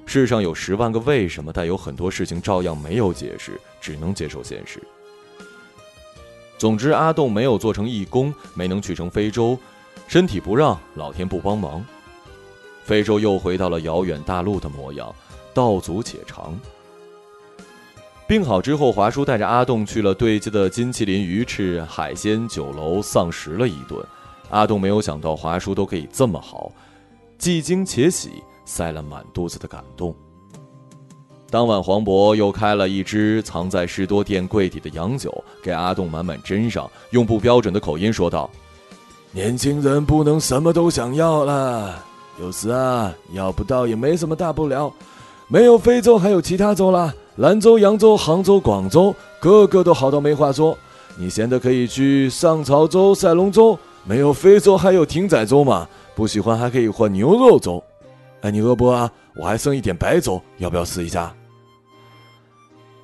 [0.07, 4.83] 世上有十万个为什么，但有很多事情照样没有解释，只能接受现实。
[6.61, 9.59] 总之，阿栋没有做成义工，没能去成非洲，
[10.07, 11.83] 身体不让，老天不帮忙，
[12.85, 15.11] 非洲又回到了遥远大陆的模样，
[15.55, 16.55] 道阻且长。
[18.27, 23.99] 病好之后，华叔带着阿栋去了对街的金麒麟鱼翅、海鲜酒楼，丧食了一顿。
[24.51, 26.71] 阿栋没有想到华叔都可以这么好，
[27.39, 28.33] 既惊且喜，
[28.67, 30.15] 塞了满肚子的感动。
[31.51, 38.49] 当晚，黄渤又开了一支藏在士多店柜底的洋酒，给阿栋满满斟上，用不标准的口音说道
[39.33, 42.05] ：“年轻人不能什么都想要了，
[42.41, 44.93] 有时啊，要不到也没什么大不了。
[45.49, 50.79] 没有非洲，还有其他州啦，兰州、扬州、杭州、广州，个个都好到没话说。
[51.17, 55.89] 你闲的可以去上潮州、赛龙州，没有非洲，还有艇仔粥嘛。
[56.15, 57.83] 不喜欢还可以换牛肉粥。
[58.43, 59.11] 哎，你饿不饿？
[59.35, 61.35] 我还剩一点白粥，要不要试一下？”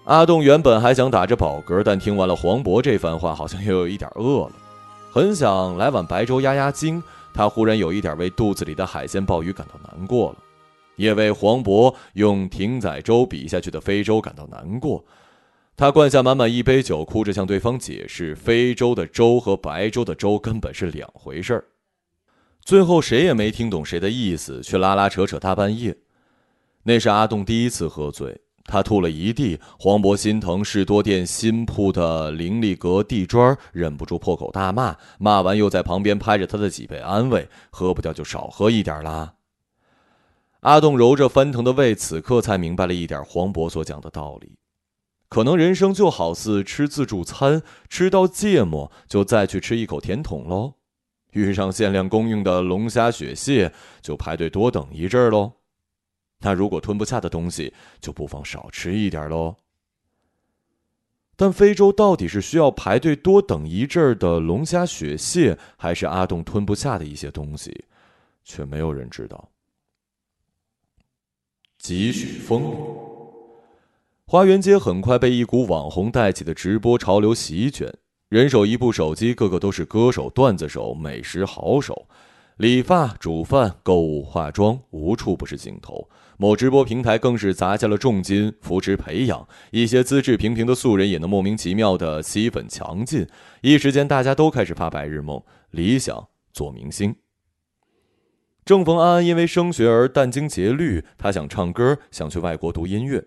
[0.06, 4.52] 阿栋原本还想打着饱嗝，但听完了黄渤这番话，好像又有一点饿了，
[5.10, 7.02] 很想来碗白粥压压惊。
[7.34, 10.36] 他忽然有一点为肚子里的海鲜鲍鱼感到难过了，
[10.94, 15.04] 也为黄渤用艇仔粥比下去的非洲感到难过。
[15.76, 21.64] 他灌下满满一杯酒，哭着向对方解释：非洲的粥和白粥的粥根本是两回事儿。
[22.64, 25.96] 最后谁也没听懂谁的意思，却拉拉扯扯大半夜。
[26.84, 28.40] 那是阿栋第一次喝醉。
[28.66, 34.96] 他吐了一地，黄渤心疼士多店新铺的灵力阁地砖，忍不住破口大骂。
[35.18, 39.34] 骂完又在旁边拍着他的脊背安慰：“喝不掉就少喝一点啦。”
[40.60, 44.58] 阿栋揉着翻腾的胃，此刻才明白了一点黄渤所讲的道理：
[45.28, 50.72] 可能人生就好似吃自助餐，吃到芥末就再去吃一口甜筒喽；
[51.30, 55.52] 遇上限量供应的龙虾雪蟹，就排队多等一阵喽。
[56.40, 59.56] 那如果吞不下的东西，就不妨少吃一点喽。
[61.38, 67.84] 但非洲到底是需要排队多等一阵儿的龙虾雪蟹，还是阿栋吞不下的一些东西，
[68.42, 69.50] 却没有人知道。
[71.78, 72.74] 几许风，
[74.26, 77.92] 花园街很快被一股网红带起的直播潮流席卷，
[78.30, 82.08] 人手一部手机，个个都是歌手、段子手、美食好手，
[82.56, 86.08] 理发、煮饭、购物、化妆，无处不是镜头。
[86.38, 93.26] 某直播平台更是砸下了重金扶持培养一些资质平平的素人，也能莫名其妙的吸粉强劲。
[93.62, 97.16] 一时间，大家都开始发白日梦，理想做明星。
[98.64, 103.24] 正逢安安因为升学而殚精竭虑，他想唱歌，想去外国读音乐。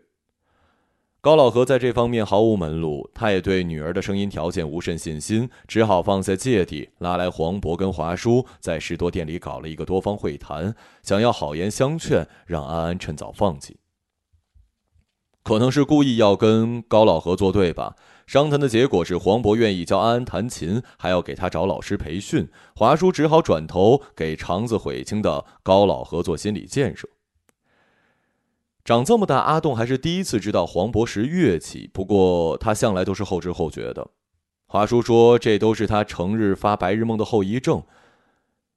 [1.21, 13.79] 高老何在这方面毫无门路，他也对女儿的声音条件无甚信心，只好放下芥蒂，拉来黄渤跟华叔，在士多店里搞了一个多方会谈，想要好言相劝，让安安趁早放弃。
[15.43, 17.97] 可能是故意要跟高老何作对吧？
[18.25, 27.09] 商谈的结果是黄渤愿意教安安弹琴，还要给他找老师培训，华叔只好转头给肠子悔青的高老何做心理建设。
[28.89, 31.87] 长这么大，阿栋还是第一次知道黄渤识乐器。
[31.93, 34.07] 不过他向来都是后知后觉的。
[34.65, 37.83] 华叔说，这都是他成日发白日梦的后遗症。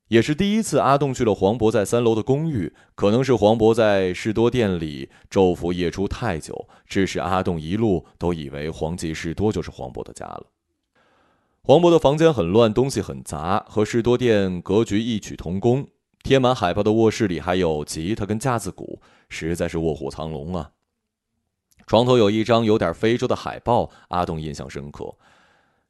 [0.08, 2.74] 也是第一次，阿栋去了黄渤在三楼的公寓。
[2.94, 10.44] 可能是黄渤在士多店里昼伏夜出太久，致使阿栋一路都以为黄记士多就是黄渤的家了。
[11.62, 15.86] 黄渤的房间很乱，东西很杂，和士多店格局异曲同工。
[16.22, 19.00] 贴满海报的卧室里还有吉他跟架子鼓。
[19.28, 20.72] 实在是卧虎藏龙啊！
[21.86, 25.16] 床头有一张有点非洲的海报，阿栋印象深刻。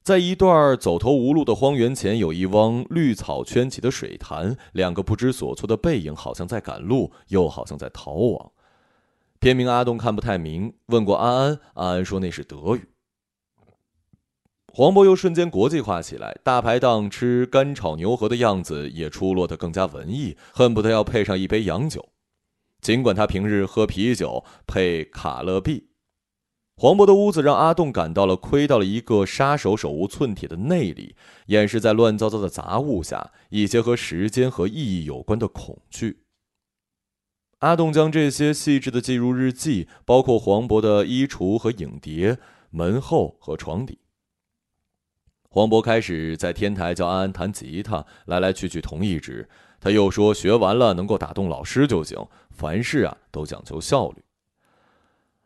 [0.03, 8.53] 在一段走投无路的荒原前，有一汪绿草圈起的水潭，两个不知所措的背影，好像在赶路，又好像在逃亡。
[9.39, 12.92] 片名阿栋看不太明，问过安安，安安说那是德语。
[14.75, 22.09] 黄渤又瞬间国际化起来，大排档吃干炒牛河的样子也出落得更加文艺，恨不得要配上一杯洋酒。
[22.81, 25.91] 尽管他平日喝啤酒配卡乐碧，
[26.77, 31.17] 黄渤的屋子让阿栋感到了窥到了一个杀手手无寸铁的内里，
[31.49, 36.23] 掩饰在乱糟糟的杂物下一些和时间和意义有关的恐惧。
[37.59, 42.39] 阿栋将这些细致的记入日记，包括黄渤的衣橱和影碟、
[42.71, 43.99] 门后和床底。
[45.55, 49.47] 黄渤开始在天台教安安弹吉他，来来去去同一支。
[49.79, 52.17] 他又说学完了能够打动老师就行。
[52.49, 54.23] 凡事啊都讲求效率。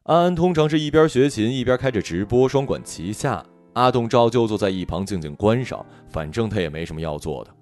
[0.05, 3.45] 安安通常是一边学琴一边开着直播，双管齐下。
[3.73, 7.56] 阿栋照旧坐在一旁静静观赏，反正他也没什么要做的。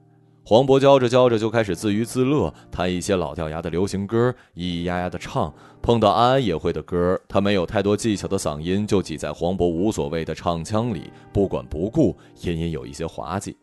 [0.47, 5.51] 黄渤教着教着就开始自娱自乐，弹一些老掉牙的流行歌，咿咿呀呀的唱。
[5.81, 13.57] 碰到安安也会的歌，他没有太多技巧的嗓音就挤在黄渤无所谓的唱腔里，不管不顾，隐隐有一些滑稽。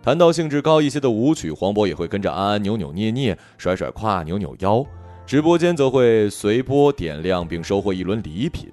[0.00, 4.86] 谈到兴致高一些的舞曲，黄渤也会跟着安安扭扭捏捏、甩甩胯、扭扭腰。
[5.26, 8.70] 直播间则会随波点亮并收获一轮礼品。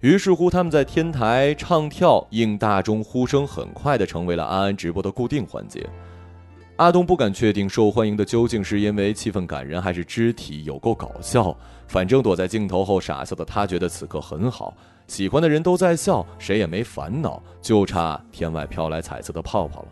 [0.00, 5.88] 于是乎，他们在天台唱跳，应大众呼声，很快的成为了安安直播的固定环节。
[6.82, 11.56] 阿东不敢确定受欢迎的究竟是因为气氛感人，还是肢体有够搞笑。
[11.86, 14.74] 反正躲在镜头后傻笑的他觉得此刻很好，
[15.06, 19.88] 喜欢的人都在笑，谁也没烦恼，就差天外飘来彩色的泡泡了。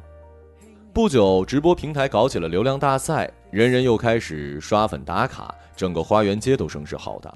[0.93, 7.32] 不久，直播平台搞起了流量大赛，人人又开始刷粉打卡，整个花园街都声势浩大。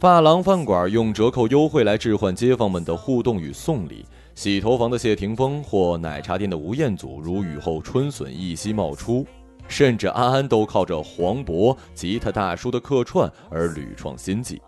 [0.00, 4.04] 发廊饭馆用折扣优惠来置换街坊们的互动与送礼。
[4.40, 9.26] 洗头房的谢霆锋或奶茶店的吴彦祖如雨后春笋一夕冒出，
[9.68, 14.58] 甚至安安都靠着黄渤吉他大叔的客串而屡创新绩。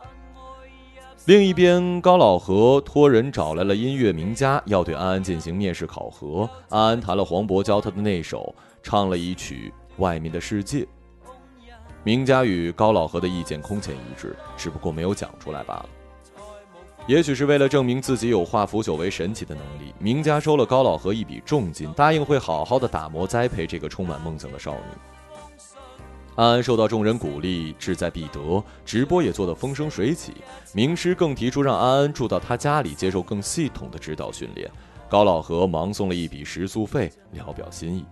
[1.25, 6.47] 另一边，高老何托人找来了音乐名家，要对安安进行面试考核。
[6.69, 10.81] 安安弹了黄渤教他的那首，唱了一曲《外面的世界》。
[12.05, 15.89] 名家与高老何的意见空前一致，只不过没有讲出来罢了。
[17.07, 24.79] 也许是为了证明自己有化腐朽为神奇的能力，名家收了高老何一笔重金，答应会好好的打磨栽培这个充满梦想的少女。
[26.37, 30.33] 安安受到众人鼓励，志在必得，直播也做得风生水起。
[30.73, 34.71] 名师更提出让安安住到他家里，接受更系统的指导训练。
[35.11, 38.07] 高老何忙送了一笔食宿费，聊表心意。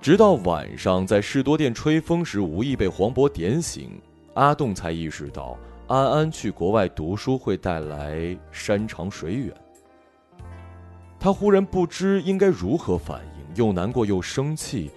[0.00, 4.00] 直到晚上在士多店吹风时，无意被黄渤点醒，
[4.34, 5.58] 阿栋才意识到。
[5.88, 9.54] 安安去国外读书会带来山长水远，
[11.18, 14.90] 他忽然不知应该如何反应，又难过又生气。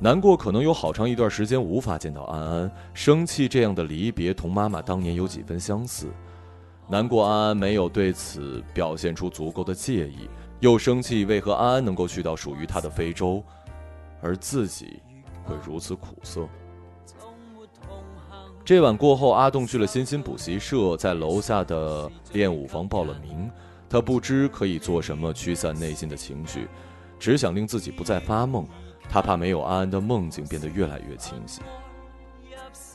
[0.00, 6.08] 难过可能有好长一段时间无法见到安安，生气这样的离别同妈妈当年有几分相似。
[6.88, 13.40] 难过安安没有对此表现出足够的介意，又生气为何安安能够去到属于他的非洲，
[14.20, 15.00] 而自己
[15.44, 16.48] 会如此苦涩。
[18.66, 23.48] 这晚过后，阿栋去了欣欣补习社，在楼下的练舞房报了名。
[23.88, 26.66] 他不知可以做什么驱散内心的情绪，
[27.16, 28.66] 只想令自己不再发梦。
[29.08, 31.62] 他怕没有安安的梦境变得越来越清晰。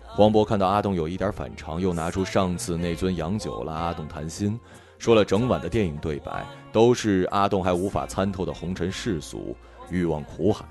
[0.08, 4.60] 黄渤看到阿栋有一点反常，又拿出上次那樽洋酒拉阿栋谈心，
[4.98, 9.56] 说了整晚的电影对白，都是阿栋还无法参透的红尘世俗、
[9.90, 10.66] 欲望苦海。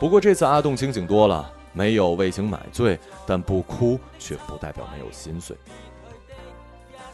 [0.00, 1.52] 不过这次阿栋清醒多了。
[1.74, 5.54] 没有为情买醉，但不哭却不代表没有心碎。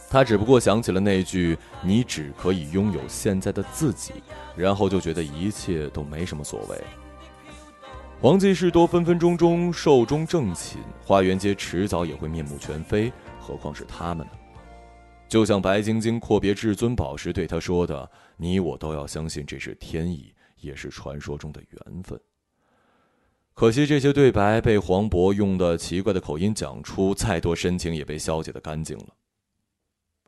[0.08, 4.12] 他只不过想起了那句“你只可以拥有现在的自己”，
[4.56, 6.76] 然后就觉得一切都没什么所谓。
[8.20, 14.32] 黄继士多分分钟钟寿终正寝，花园街迟早也会面目全非，何况是他们呢？
[15.28, 22.20] 就像白晶晶阔别至尊宝时对他说的：“你我都要相信这是天意，也是传说中的缘分。”
[23.60, 29.08] 可惜这些对白被黄渤用的奇怪的口音讲出，再多深情也被消解的干净了。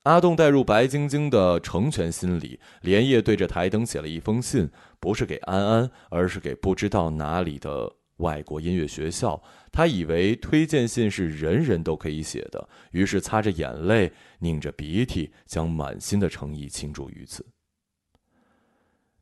[0.02, 4.68] 阿栋带入白晶晶的成全心理，连夜对着台灯写了一封信，
[5.00, 9.42] 不是给安安，而是给不知道哪里的外国音乐学校。
[9.72, 17.46] 他以为推荐信是人人都可以写的，于是擦着眼泪，拧着鼻涕，将满心的诚意倾注于此。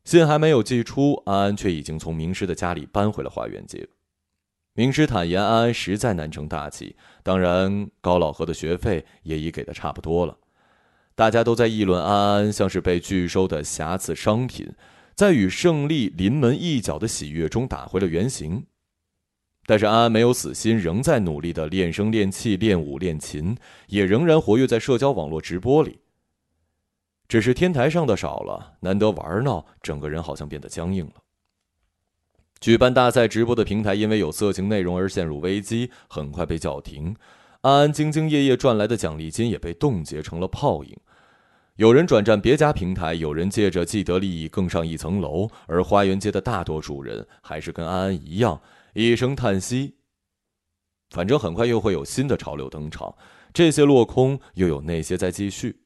[0.02, 3.88] 信还没有寄出，安安却已经从名师的家里搬回了花园街。
[4.80, 6.96] 明师坦言，安安实在难成大器。
[7.22, 10.38] 当然，高老何的学费也已给的差不多了。
[11.14, 14.72] 大家都在议论安安像是被拒收的瑕疵商品，
[15.14, 18.64] 在与胜利临门一脚的喜悦中打回了原形。
[19.66, 23.54] 但是安安没有死心，仍在努力的练声、练气、练舞、练琴，
[23.88, 26.00] 也仍然活跃在社交网络直播里。
[27.28, 31.19] 只是天台上的少了，难得玩闹，整个人好像变得僵硬了。
[32.60, 37.16] 举办大赛直播的平台因为有色情内容而陷入危机，很快被叫停。
[37.62, 40.94] 安安兢兢业业赚来的奖励金也被冻结成了泡影。
[41.76, 48.60] 有人转战别家平台，有人借着既得利益更上一层楼，而花园街的大多数人还是跟安安一样，
[48.92, 49.94] 一声叹息。
[51.08, 53.14] 反正很快又会有新的潮流登场，
[53.54, 55.80] 这些落空，又有那些在继续。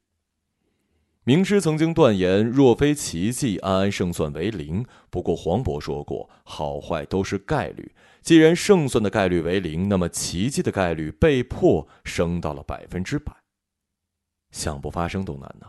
[1.26, 4.84] 名师曾经断言，若非奇迹，安安胜算为零。
[5.08, 7.94] 不过黄渤说过，好坏都是概率。
[8.20, 13.32] 既然胜算的概率为零，那么奇迹的概率被迫升到了百分之百。
[14.50, 15.68] 想不发生都难呢。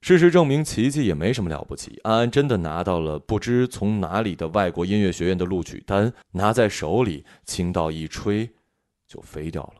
[0.00, 1.98] 事实证明，奇迹也没什么了不起。
[2.04, 8.48] 安安真的拿到了不知从哪里的外国音乐学院的录取单，拿在手里，轻到一吹，
[9.08, 9.79] 就飞掉了。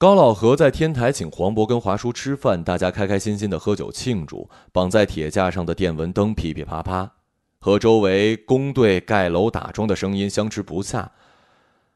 [0.00, 4.48] 高老何在天台请黄渤跟华叔吃饭，大家开开心心的喝酒庆祝。
[4.72, 7.12] 绑在铁架上的电蚊灯噼噼啪啪，
[7.58, 11.12] 和周围工队盖楼打桩的声音相持不下。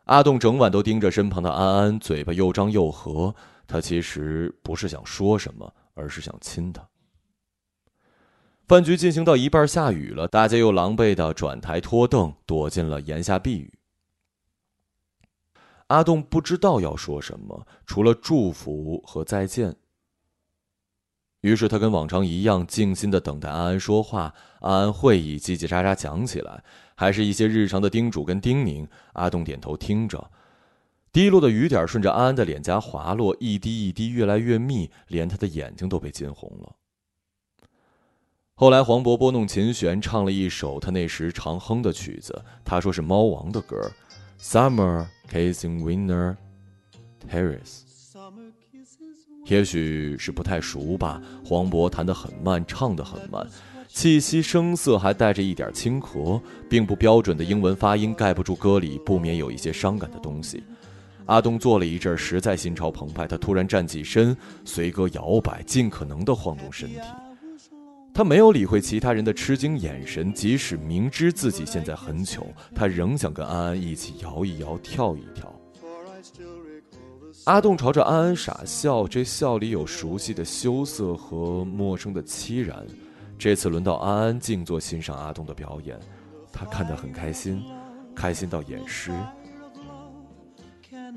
[0.05, 3.35] 阿栋整晚都盯着身旁的安安，嘴巴又张又合。
[3.67, 6.87] 他其实不是想说什么，而是想亲她。
[8.69, 13.73] 饭局进行到一半，下雨了，大家又狼狈的转台拖凳，躲进了檐下避雨。
[15.95, 19.77] 阿栋不知道要说什么，除了祝福和再见。
[21.43, 24.35] 于是他跟往常一样，静心的等待安安说话。
[24.61, 26.65] 安安会议叽叽喳喳讲起来，
[26.97, 28.89] 还是一些日常的叮嘱跟叮咛。
[29.13, 30.33] 阿栋点头听着，
[31.13, 36.75] 滴落的雨点顺着安安的脸颊滑落，一滴一滴越来越密，连他的眼睛都被浸红了。
[38.57, 43.77] 后来黄渤拨弄琴弦，唱了一首他那时常哼的曲子，他说是猫王的歌，
[44.45, 46.37] 《Summer Kissing Winter
[47.27, 47.81] Terrace》。
[49.47, 53.47] 也许是不太熟吧，黄渤弹得很慢，唱得很慢，
[53.89, 56.39] 气息声色还带着一点轻咳，
[56.69, 60.63] 并不标准的英文发音盖不住歌里不免有一些伤感的东西。
[61.25, 67.01] 阿东坐了一阵，实在心潮澎湃，他突然站起身，随歌摇摆，尽可能的晃动身体。
[68.15, 75.53] 他没有理会其他人的吃惊眼神，即使明知自己现在很糗，他仍想跟安安一起摇一摇，跳一跳。
[77.47, 82.87] 阿栋朝着安安傻笑，这笑里有熟悉的羞涩和陌生的凄然。
[83.37, 85.99] 这次轮到安安静坐欣赏阿栋的表演，
[86.53, 87.65] 他看得很开心，
[88.15, 89.11] 开心到眼湿。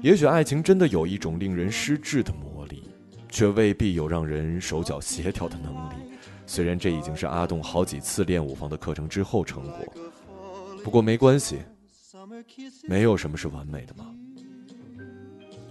[0.02, 2.90] 也许爱情真的有一种令人失智的魔力，
[3.30, 6.07] 却未必有让人手脚协调的能力。
[6.48, 9.86] 虽然这已经是阿栋好几次练舞房的课程之后成果，
[10.84, 11.60] 不过没关系，
[12.88, 14.06] 没有什么是完美的嘛。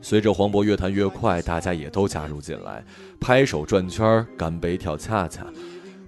[0.02, 2.84] 随着黄渤越弹越快，大家也都加入进来，
[3.18, 5.44] 拍手转圈干杯跳恰恰，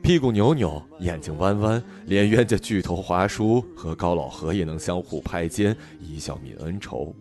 [0.02, 7.12] 屁股扭扭，眼睛弯弯，连冤家巨头华叔和高老何也能相互拍肩，一笑泯恩仇。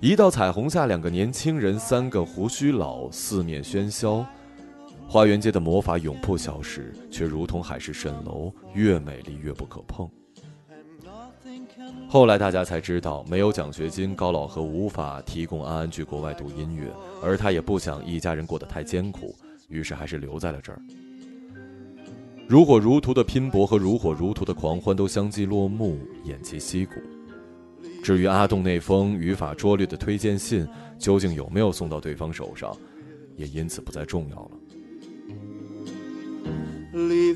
[0.00, 4.26] 一道彩虹下，两个年轻人，三个胡须老，四面喧嚣，
[5.10, 10.08] 花园街的魔法永不消失，却如同海市蜃楼，越美丽越不可碰。
[12.08, 16.86] 后来大家才知道，没有奖学金，高老何无法提供安安去国外读音乐，
[17.20, 19.34] 而他也不想一家人过得太艰苦，
[19.66, 20.80] 于是还是留在了这儿。
[22.46, 26.94] 如火如荼的拼搏和如火如荼的狂欢都相继落幕，偃旗息鼓。
[28.00, 30.64] 至于阿栋那封语法拙劣的推荐信，
[31.00, 32.72] 究竟有没有送到对方手上，
[33.34, 34.50] 也因此不再重要了。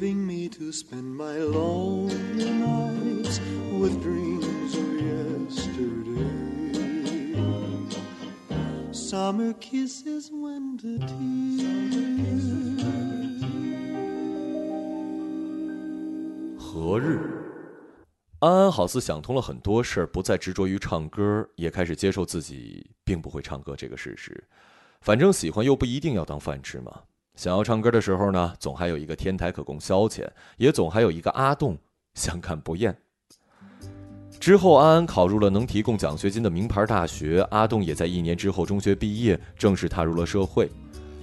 [0.05, 3.41] Leaving me to spend my lonely nights
[3.73, 6.21] with dreams of yesterday.
[8.93, 12.45] Summer kisses, when the tears.
[16.59, 17.19] 何日？
[18.41, 24.45] 安安好似想通了很多事儿，不再执着于唱歌，也开始接受自己并不会唱歌这个事实。
[25.01, 27.01] 反正喜欢又不一定要当饭吃嘛。
[27.35, 30.25] 想要唱歌的时候呢，总还有一个天台可供消遣，
[30.57, 31.77] 也总还有一个阿栋
[32.15, 32.97] 相看不厌。
[34.39, 40.71] 之后，安安考入了能提供奖学金的名牌大学，阿栋也在一年之后中学毕业，正式踏入了社会，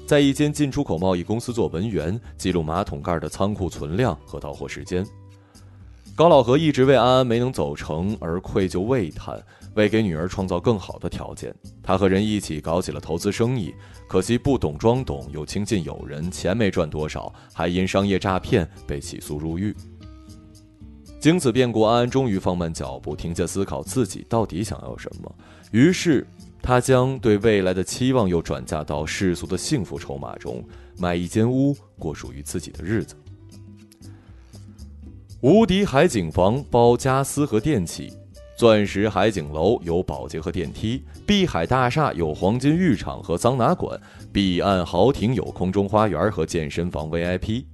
[0.05, 5.05] 在一间进出口贸易公司做文员，记录马桶盖的仓库存量和到货时间。
[6.13, 9.41] 高老何一直为安安没能走成而愧疚慰叹，
[9.75, 13.73] 为给女儿创造更好的条件，他和人一起搞起了投资生意。
[14.07, 19.75] 可惜不懂装懂，又亲近友人，钱没赚多少，还因商业诈骗被起诉入狱。
[21.19, 25.35] 经此变故，安安终于放慢脚步，停下思考自己到底想要什么。
[25.71, 26.27] 于是，
[26.61, 30.61] 他将对未来的期望又转嫁到世俗的幸福筹码中，
[30.97, 33.15] 买一间屋，过属于自己的日子。
[35.41, 38.11] 无敌海景房包家私和电器。
[38.61, 43.99] 钻石海景楼有保洁和电梯，碧海大厦有黄金浴场和桑拿馆，
[44.31, 47.65] 彼岸豪庭有空中花园和健身房 VIP。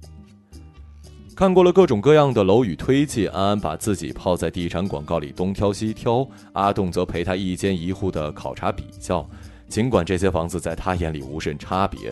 [1.36, 9.28] 看过了各种各样的楼宇推介，安安把自己泡在地产广告里东挑西挑，阿栋则陪他一间一户的考察比较。
[9.68, 12.10] 尽管这些房子在他眼里无甚差别，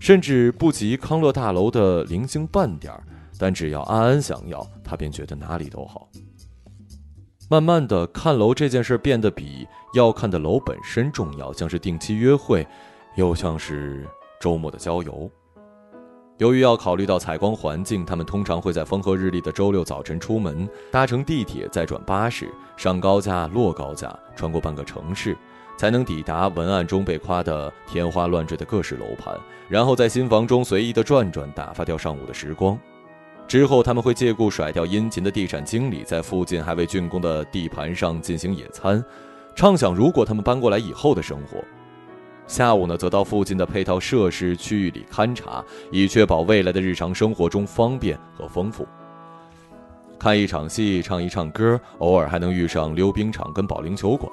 [0.00, 3.00] 甚至不及康乐大楼的零星半点儿，
[3.38, 6.08] 但只要安安想要，他便觉得哪里都好。
[7.50, 12.66] 慢慢的，看楼这件事变得比要看的楼本身重要，像是定期约会，
[13.16, 14.06] 又像是
[14.38, 15.30] 周末的郊游。
[16.36, 25.34] 由于要考虑到采光环境，他们通常会在风和日丽的周六早晨出门，搭乘地铁，再转巴士，上高架、落高架，穿过半个城市，
[25.78, 29.34] 才能抵达文案中被夸得天花乱坠的各式楼盘，
[29.70, 32.78] 然后在新房中随意的转转，打发掉上午的时光。
[33.48, 39.02] 之后，他们会借故甩掉殷勤的地产经理，在附近还未竣工的地盘上进行野餐，
[39.56, 41.56] 畅想如果他们搬过来以后的生活。
[42.46, 48.86] 下午呢，则到附近的配套设施区域里勘察，以确保未来的日常生活中方便和丰富。
[50.18, 54.30] 看一场戏，唱一唱歌，偶尔还能遇上溜冰场跟保龄球馆。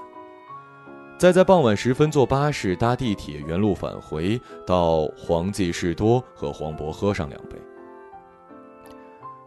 [1.17, 7.55] 再在傍晚时分坐巴士、搭地铁原路返回，到黄记士多和黄渤喝上两杯。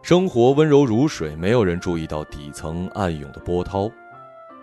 [0.09, 3.87] 生活温柔如水，没有人注意到底层暗涌的波涛。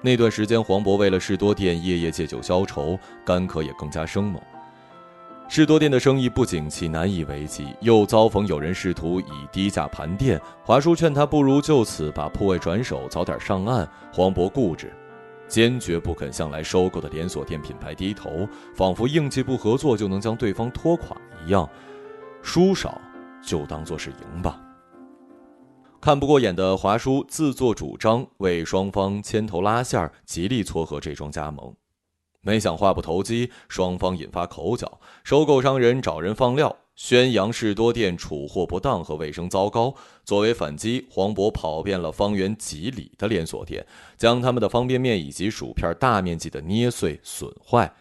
[0.03, 4.43] 那段时间，黄渤为了士多店夜夜借酒消愁，干渴也更加生猛。
[5.47, 10.41] 士多店的生意不景气，难以为继，又遭逢有人试图以低价盘店。
[10.65, 13.89] 华叔劝他不如就此把铺位转手，早点上岸。
[14.13, 14.93] 黄渤固执，
[15.47, 21.17] 坚决不肯向来收购的连锁店品牌低头，仿佛硬气不合作就能将对方拖垮
[21.47, 21.71] 一样。
[22.43, 23.01] 输少
[23.41, 24.61] 就当做是赢吧。
[26.01, 31.75] 看不过眼的华叔自作主张为双方牵头拉线儿，极力撮合这桩加盟。
[32.43, 35.01] 没想话不投机，双方引发口角。
[35.25, 39.93] 收购商人找人放料，宣扬士多店储货不当和卫生糟糕。
[40.25, 43.85] 作为反击，黄渤跑遍了方圆几里的连锁店，
[44.17, 47.93] 将他们的方便面以及薯片大面积的捏碎损坏。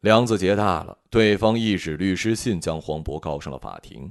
[0.00, 4.10] 梁子结大了，对方一纸律师信将黄渤告上了法庭。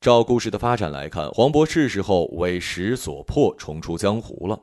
[0.00, 4.58] 照故事的发展来看，黄渤是时候为时所迫，重出江湖了。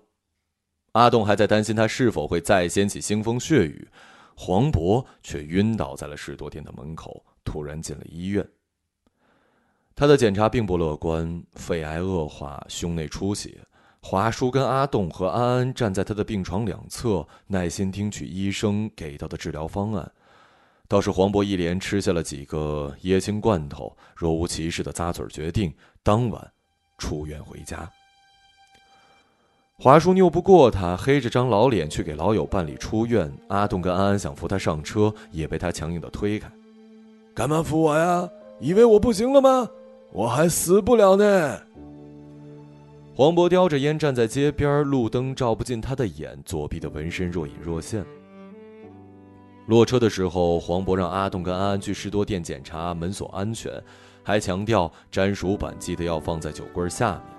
[0.94, 3.88] 阿栋还在担心他是否会再掀起腥风血雨，
[4.36, 8.44] 黄渤却晕倒在了士多店的门口，突然进了医院。
[9.96, 13.60] 他的检查并不乐观，肺癌恶化，胸内出血。
[14.02, 20.12] 华叔跟阿栋和安安站在他的病床两侧，耐心听取医生给到的治疗方案。
[20.88, 26.52] 倒是黄渤一连吃下了几个椰青罐头，若无其事的咂嘴，决定当晚
[26.98, 27.90] 出院回家。
[29.80, 33.32] 华叔拗不过他，黑着张老脸去给老友办理出院。
[33.50, 36.50] 阿栋跟安安想扶他上车，也被他强硬的推开。
[37.36, 38.28] 干嘛扶我呀？
[38.60, 39.70] 以为我不行了吗？
[40.12, 41.62] 我还死不了呢。
[43.14, 48.04] 黄渤叼着烟站在街边，路灯照不进他的眼，左臂的纹身若隐若现。
[49.68, 53.72] 落车的时候，黄渤让阿栋跟安安去士多店检查门锁安全，
[54.24, 57.38] 还强调粘鼠板记得要放在酒柜下面。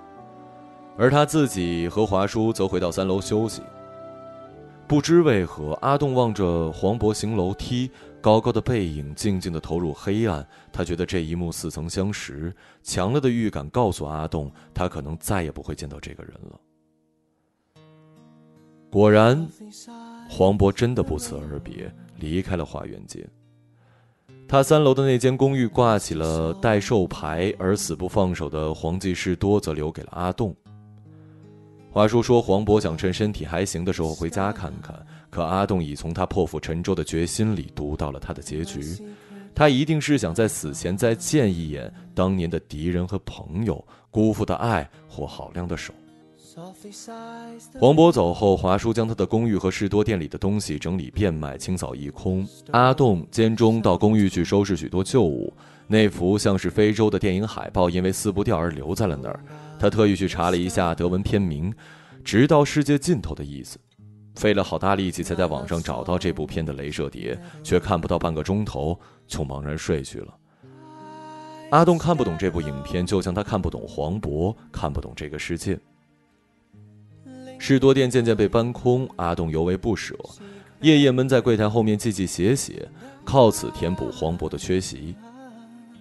[0.95, 3.63] 而他自己和华叔则回到三楼休息。
[4.87, 7.89] 不知为何，阿栋望着黄渤行楼梯，
[8.21, 10.45] 高高的背影静静的投入黑暗。
[10.71, 12.53] 他觉得这一幕似曾相识，
[12.83, 16.59] 强烈的预感告诉阿栋，他可能再也不会见到这个人了。
[18.91, 19.47] 果然，
[20.27, 23.27] 黄渤真的不辞而别，离开了花园街。
[24.47, 30.55] 他三楼的那间公寓挂起了待售牌，而死不放手的黄记士多则留给了阿栋。
[31.91, 34.95] 华叔说：“黄渤想趁身体还行的时候回家看看。”
[35.29, 38.81] 可阿栋已从他破釜沉舟的决心里读到了他的结局。
[39.53, 45.93] 他一定是想在死前再见一眼当年的敌人和朋友，辜负的爱或好亮的手。
[47.79, 52.45] 黄渤走后，华叔将他的公寓和士多店里的东西整理变卖，清扫一空。
[52.71, 55.53] 阿栋间中到公寓去收拾许多旧物。
[55.87, 59.43] 那幅像是非洲的电影海报，因为撕不掉而留在了那儿。
[59.79, 61.73] 他特意去查了一下德文片名
[62.23, 63.79] ，“直到世界尽头”的意思，
[64.35, 70.35] 费了好大力气才在网上找到这部片的镭射碟，却看不到半个钟头就茫然睡去了。
[71.71, 75.79] 阿栋看不懂这部影片，就像他看不懂黄渤，看不懂这个世界。
[77.59, 80.17] 士多店渐渐被搬空，阿栋尤为不舍，
[80.81, 82.89] 夜夜闷在柜台后面记记写写，
[83.23, 85.13] 靠此填补黄渤的缺席。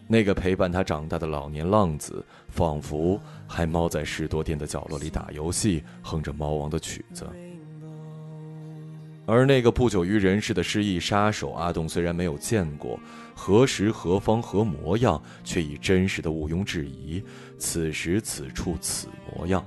[0.06, 7.28] 那个陪伴他长大的老年浪子，仿佛还猫在士多店的角落里打游戏，哼着猫王的曲子。
[9.26, 12.98] 而那个不久于人世的失忆杀手阿栋，虽然没有见过，
[13.34, 17.22] 何时何方何模样，却已真实的毋庸置疑。
[17.58, 19.62] 此时此处此模样。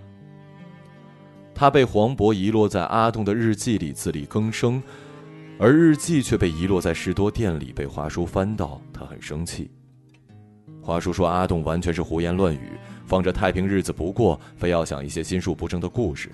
[1.61, 4.81] 他被黄渤遗落在阿栋的日记里自力更生，
[5.59, 9.69] 而日记却被遗落在士多店里被华叔翻到，他很生气。
[10.81, 12.71] 华叔说：“阿栋完全是胡言乱语，
[13.05, 16.31] 放着太平日子不过，非要想一些心术不正的故事。”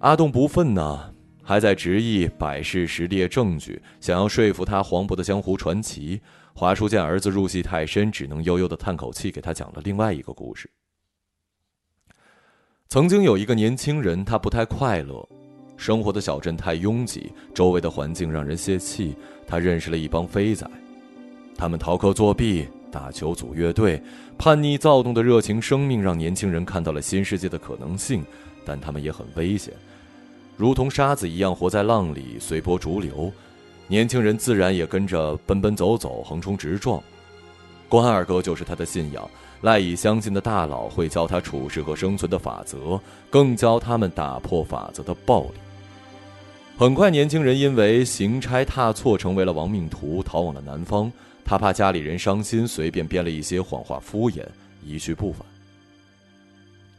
[0.00, 1.12] 阿栋不忿呢，
[1.42, 6.18] 还在执意摆事实列证据，想要说服他黄渤的江湖传奇。
[6.54, 10.70] 华叔见儿子入戏太深，只能悠悠的叹口气，给他讲了另外一个故事。
[12.94, 15.28] 曾经有一个年轻人，他不太快乐，
[15.76, 19.16] 生活的小镇太拥挤，周围的环境让人泄气。
[19.48, 20.64] 他认识了一帮飞仔，
[21.56, 22.68] 他们逃课作弊。
[22.92, 24.00] 打球组乐队，
[24.38, 28.24] 叛逆躁动的热情生命让年轻人看到了新世界的可能性，
[28.64, 29.74] 但他们也很危险，
[30.56, 33.32] 如同沙子一样活在浪里，随波逐流。
[33.88, 37.02] 年轻人自然也跟着奔奔走走、横冲直撞。
[37.94, 39.30] 关二哥就是他的信仰，
[39.60, 45.50] 赖以相信的大佬会教他处事和生存的法则，更教他们打破法则的暴力。
[46.76, 51.12] 很快，年轻人因为行差踏错，成为了亡命徒，逃往了南方。
[51.44, 54.44] 他怕家里人伤心，随便编了一些谎话敷衍，
[54.84, 55.46] 一去不返。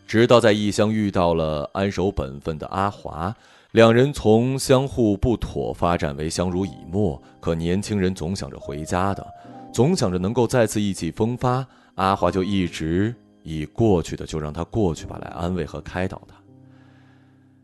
[0.07, 3.35] 直到在异乡遇到了安守本分的阿华，
[3.71, 7.21] 两人从相互不妥发展为相濡以沫。
[7.41, 9.27] 可年轻人总想着回家的，
[9.75, 11.67] 总想着能够再次意气风发。
[11.95, 13.13] 阿华就一直
[13.43, 16.35] 以过去的就让他过去吧来安慰和开导他。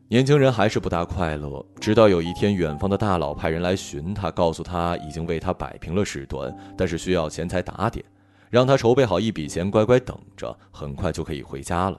[0.09, 8.03] 年轻人还是不大快乐，直到有一天，远方的大佬派人来寻他，告诉他已经为他摆平了事端，但是需要钱财打点，
[8.49, 11.97] 让他筹备好一笔钱，乖乖等着，很快就可以回家了。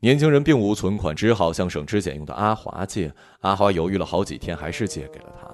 [0.00, 3.10] 年轻人并无存款，只好向省吃俭用的阿华借。
[3.40, 5.48] 阿华犹豫了好几天，还是借给了他。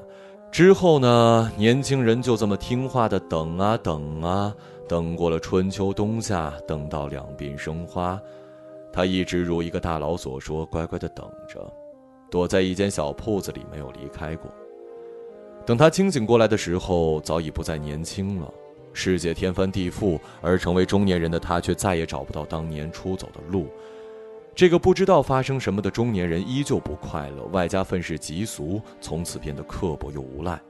[0.53, 4.55] 之后呢，年轻人就这么听话的等啊等啊，
[4.87, 8.21] 等过了春秋冬夏，等到两鬓生花。
[8.93, 11.73] 他一直如一个大佬所说，乖乖的等着，
[12.31, 14.53] 躲在一间小铺子里，没有离开过。
[15.65, 18.53] 等他清醒过来的时候，早已不再年轻了。
[18.93, 23.69] 世界天翻地覆，而成为中年人的他，却再也找不到当年出走的路。
[24.55, 30.61] 这个不知道发生什么的中年人，依旧不快乐，外加愤世嫉俗，从此变得刻薄又无赖。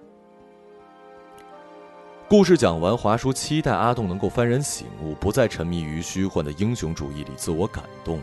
[2.29, 8.21] 故事讲完，华叔期待阿栋能够幡然醒悟，不再沉迷于虚幻的英雄主义里自我感动。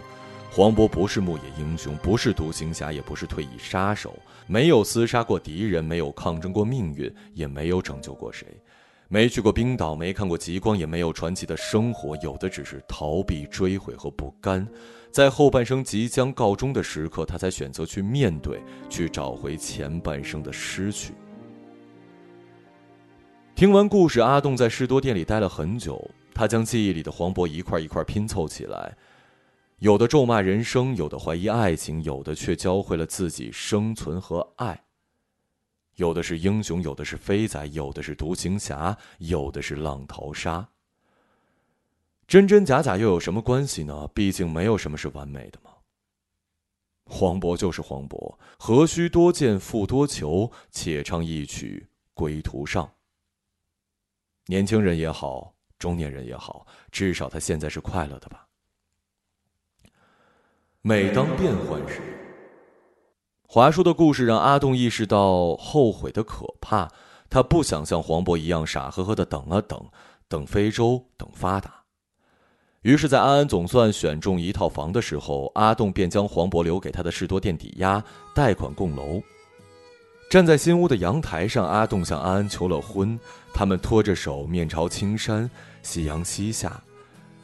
[0.50, 8.48] 黄渤不是牧野英雄，不是独行侠，也不是退役杀手，没有厮杀过敌人，没有抗争过命运，也没有拯救过谁，
[9.12, 14.68] 没去过冰岛，没看过极光，也没有传奇的生活，有的只是逃避、追悔和不甘。
[15.12, 21.16] 在后半生即将告终的时刻，他才选择去面对，去找回前半生的失去。
[23.56, 26.08] 听完故事，阿栋在士多店里待了很久。
[26.32, 28.96] 他将记忆里的黄渤一块一块拼凑起来，
[29.80, 34.80] 有的咒骂人生，有的怀疑爱情，有的却教会了自己生存和爱。
[36.00, 40.66] 有的是英雄，有的是飞仔，有的是独行侠，有的是浪淘沙。
[42.26, 44.08] 真真假假又有什么关系呢？
[44.14, 45.72] 毕竟没有什么是完美的嘛。
[47.04, 50.50] 黄渤就是黄渤，何须多见复多求？
[50.72, 52.90] 且唱一曲归途上。
[54.46, 58.48] 年轻人也好，中年人也好，至少他现在是快乐的吧。
[60.82, 62.19] 每当变换时，
[63.52, 66.88] 华叔的故事让阿栋意识到后悔的可怕。
[67.32, 69.84] 他不想像黄渤一样傻呵呵的等啊等，
[70.28, 71.74] 等非洲，等发达。
[72.84, 78.04] 于是，在安安总算选中一套房的时候，阿栋便将黄渤留给他的士多店抵押，
[78.36, 79.20] 贷款供楼。
[80.30, 83.20] 站在新屋的阳台上，阿栋向安安求了婚。
[83.52, 85.50] 他们拖着手，面朝青山，
[85.82, 86.80] 夕阳西下。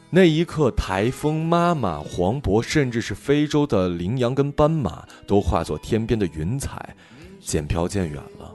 [0.08, 6.94] 那一刻，台风、妈妈、黄渤，甚至是非洲的羚羊跟斑马，都化作天边的云彩，
[7.40, 8.54] 渐飘渐远了。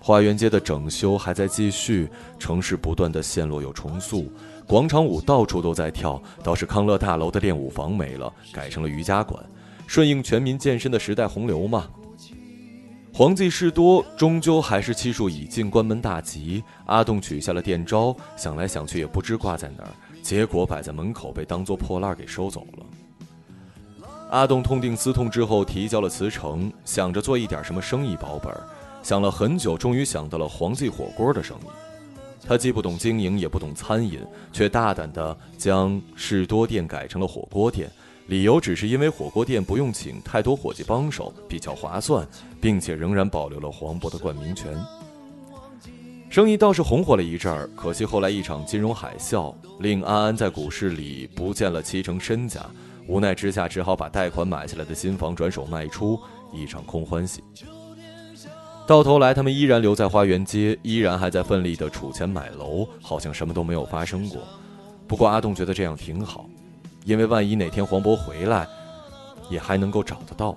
[0.00, 4.32] 花园街的整修还在继续，城市不断的陷落又重塑，
[4.66, 6.20] 广场舞到处都在跳。
[6.42, 9.44] 倒是康乐大楼的练舞房没了，改成了瑜伽馆，
[9.86, 11.86] 顺应全民健身的时代洪流嘛。
[13.18, 16.62] 黄记士多终究还是气数已尽，关门大吉。
[16.86, 19.90] 阿栋取下了店招，想来想去也不知挂在哪儿，
[20.22, 24.06] 结果摆在门口被当做破烂给收走了。
[24.30, 28.54] 阿栋痛定思痛之后，提交了辞呈，想着做一点什么生意保本。
[29.02, 32.46] 想了很久，终于想到了黄记火锅的生意。
[32.46, 34.20] 他既不懂经营，也不懂餐饮，
[34.52, 37.90] 却大胆地将士多店改成了火锅店。
[38.28, 42.28] 理由只是因为火锅店不用请太多伙计帮手，比较划算，
[42.60, 44.78] 并且仍然保留了黄渤的冠名权。
[46.28, 52.60] 生意倒是红火了一阵儿，可惜后来一场金融海啸，令安安在股市里不见了七成身家，
[53.06, 56.20] 无奈之下只好把贷款买下来的新房转手卖出，
[56.52, 57.42] 一场空欢喜。
[58.86, 64.42] 到头来，他们依然留在花园街，依然还在奋力的储钱买楼，好像什么都没有发生过。
[65.06, 66.46] 不过阿栋觉得这样挺好。
[67.08, 68.68] 因为万一哪天黄渤回来，
[69.48, 70.54] 也还能够找得到。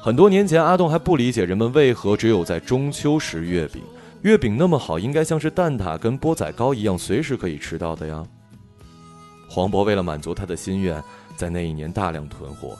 [0.00, 3.82] 很多年前，阿栋还不理解人们为何只有在中秋食月饼。
[4.22, 8.24] 月饼那么好，应该像是蛋挞跟钵仔糕一样，随时可以吃到的呀。
[9.48, 11.02] 黄渤为了满足他的心愿，
[11.36, 12.78] 在那一年大量囤货，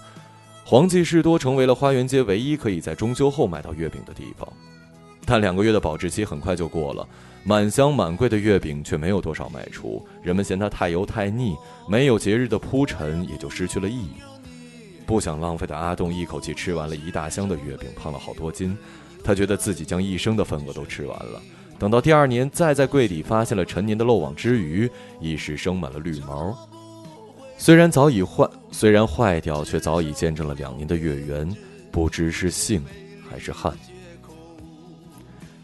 [0.64, 4.49] 黄记士多成为了花园街唯一可以在中秋后买到月饼的地方。
[5.28, 7.06] 但两个月的保质期很快就过了。
[7.44, 11.54] 满箱满柜的月饼却没有多少卖出，人们嫌它太油太腻，
[11.86, 14.14] 没有节日的铺陈，也就失去了意义。
[15.06, 18.76] 不想浪费的阿栋一口气吃完了一大箱的月饼，胖了好多斤。
[19.22, 21.40] 他觉得自己将一生的份额都吃完了。
[21.78, 26.56] 等到第二年再在柜底发现了陈年的漏网之鱼，一时生满了绿毛。
[27.56, 31.48] 虽然早已坏，虽然坏掉，却早已见证了两年的月圆。
[31.90, 32.84] 不知是幸
[33.30, 33.72] 还是憾，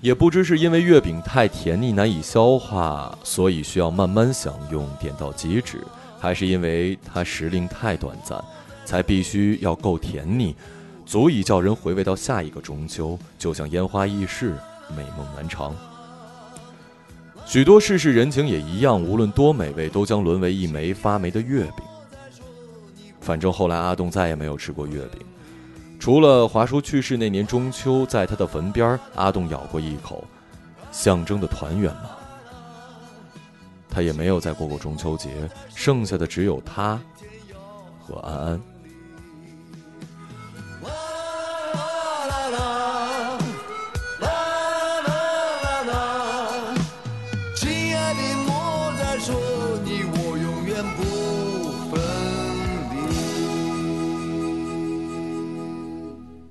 [0.05, 5.83] 也不知是因为月饼太甜腻难以消化，所以需要慢慢享用，点到即止，
[6.21, 8.39] 还是因为它时令太短暂，
[8.85, 10.55] 才必须要够甜腻，
[11.07, 14.53] 足以叫人回味到下一个中秋，就像烟花易逝，
[14.95, 15.75] 美梦难长。
[17.47, 22.39] 许多世事人情也一样，无论多美味，都将沦为一枚发霉的月饼。
[23.23, 25.23] 反正后来阿东再也没有吃过月饼，
[26.05, 30.23] 除了华叔去世那年中秋，在他的坟边，阿栋咬过一口，
[30.93, 32.11] 象征的团圆吗。
[33.89, 35.31] 他也没有再过过中秋节，
[35.75, 37.01] 剩下的只有他
[38.03, 38.61] 和安安。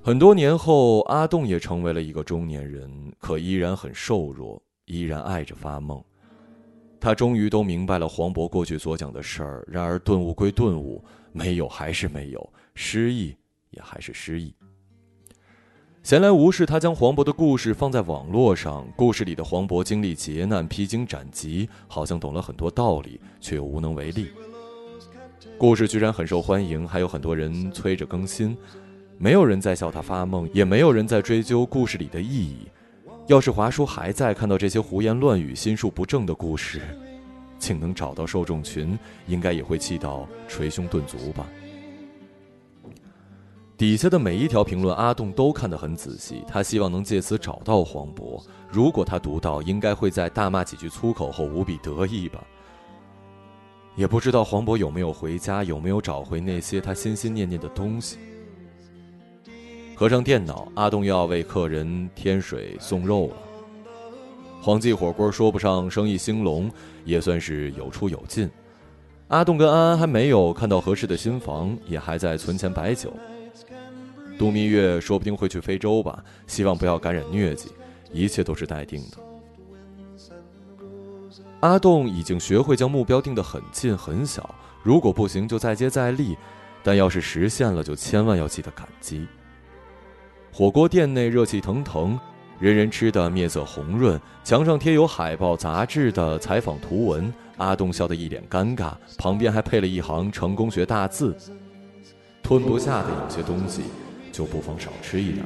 [0.06, 6.04] 很多年后，阿栋也成为了一个中年人，可依然很瘦弱，依然爱着发梦。
[7.00, 9.66] 他终于都明白了黄渤过去所讲的事儿。
[9.66, 11.02] 然而顿悟归顿悟，
[11.32, 13.34] 没有还是没有，失忆
[13.70, 14.54] 也还是失忆。
[16.02, 18.86] 闲来无事，他将黄渤的故事放在网络上。
[18.94, 24.28] 故事里的黄渤经历劫难，披荆斩棘，好像懂了很多道理，却又无能为力。
[25.56, 28.54] 故事居然很受欢迎，还有很多人催着更新。
[29.16, 32.68] 没有人在笑他发梦，也没有人在追究故事里的意义。
[33.26, 36.82] 要是华叔还在看到这些胡言乱语、心术不正的故事，
[37.58, 41.46] 竟能找到受众群，应该也会气到捶胸顿足吧。
[43.76, 48.40] 底下的每一条评论，阿栋都看得很仔细，他希望能借此找到黄渤。
[48.70, 52.44] 如果他读到，应该会在大骂几句粗口后无比得意吧。
[53.96, 58.18] 也不知道黄渤有没有回家，有没有找回那些他心心念念的东西。
[59.94, 63.36] 合上电脑，阿东又要为客人添水送肉了。
[64.60, 66.70] 黄记火锅说不上生意兴隆，
[67.04, 68.50] 也算是有出有进。
[69.28, 73.12] 阿栋跟安安还没有看到合适的新房，也还在存钱摆酒。
[74.38, 77.68] 度蜜月说不定会去非洲吧，希望不要感染疟疾，
[78.12, 79.18] 一切都是待定的。
[81.60, 86.36] 阿栋已经学会将目标定得很近很小，如果不行就再接再厉，
[86.82, 89.26] 但要是实现了，就千万要记得感激。
[90.56, 92.16] 火锅店内热气腾腾，
[92.60, 97.34] 人人吃的面色红润，墙上贴有海报、杂志的采访图文。
[97.56, 101.36] 阿东笑得一脸尴尬，旁边还配了一行成功学大字
[102.40, 103.82] ：“吞不下的有些东西，
[104.30, 105.44] 就不妨少吃一点。”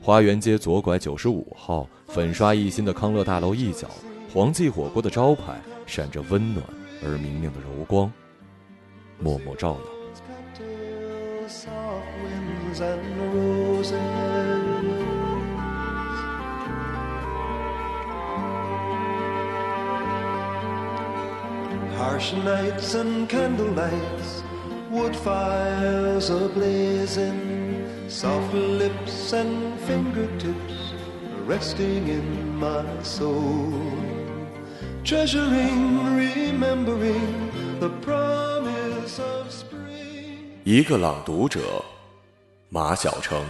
[0.00, 3.86] 花园街左拐九十五号，粉刷一新的康乐大楼一角，
[4.32, 6.64] 黄记火锅的招牌闪着温暖
[7.04, 8.10] 而明亮的柔光，
[9.18, 9.76] 默默照
[12.69, 12.75] 耀。
[12.81, 13.99] and roses.
[21.97, 24.43] Harsh nights and candle lights,
[24.89, 30.93] wood fires ablazing, soft lips and fingertips
[31.45, 33.71] resting in my soul.
[35.03, 40.59] Treasuring, remembering the promise of spring.
[40.63, 41.83] 一个朗读者
[42.72, 43.44] 马晓成。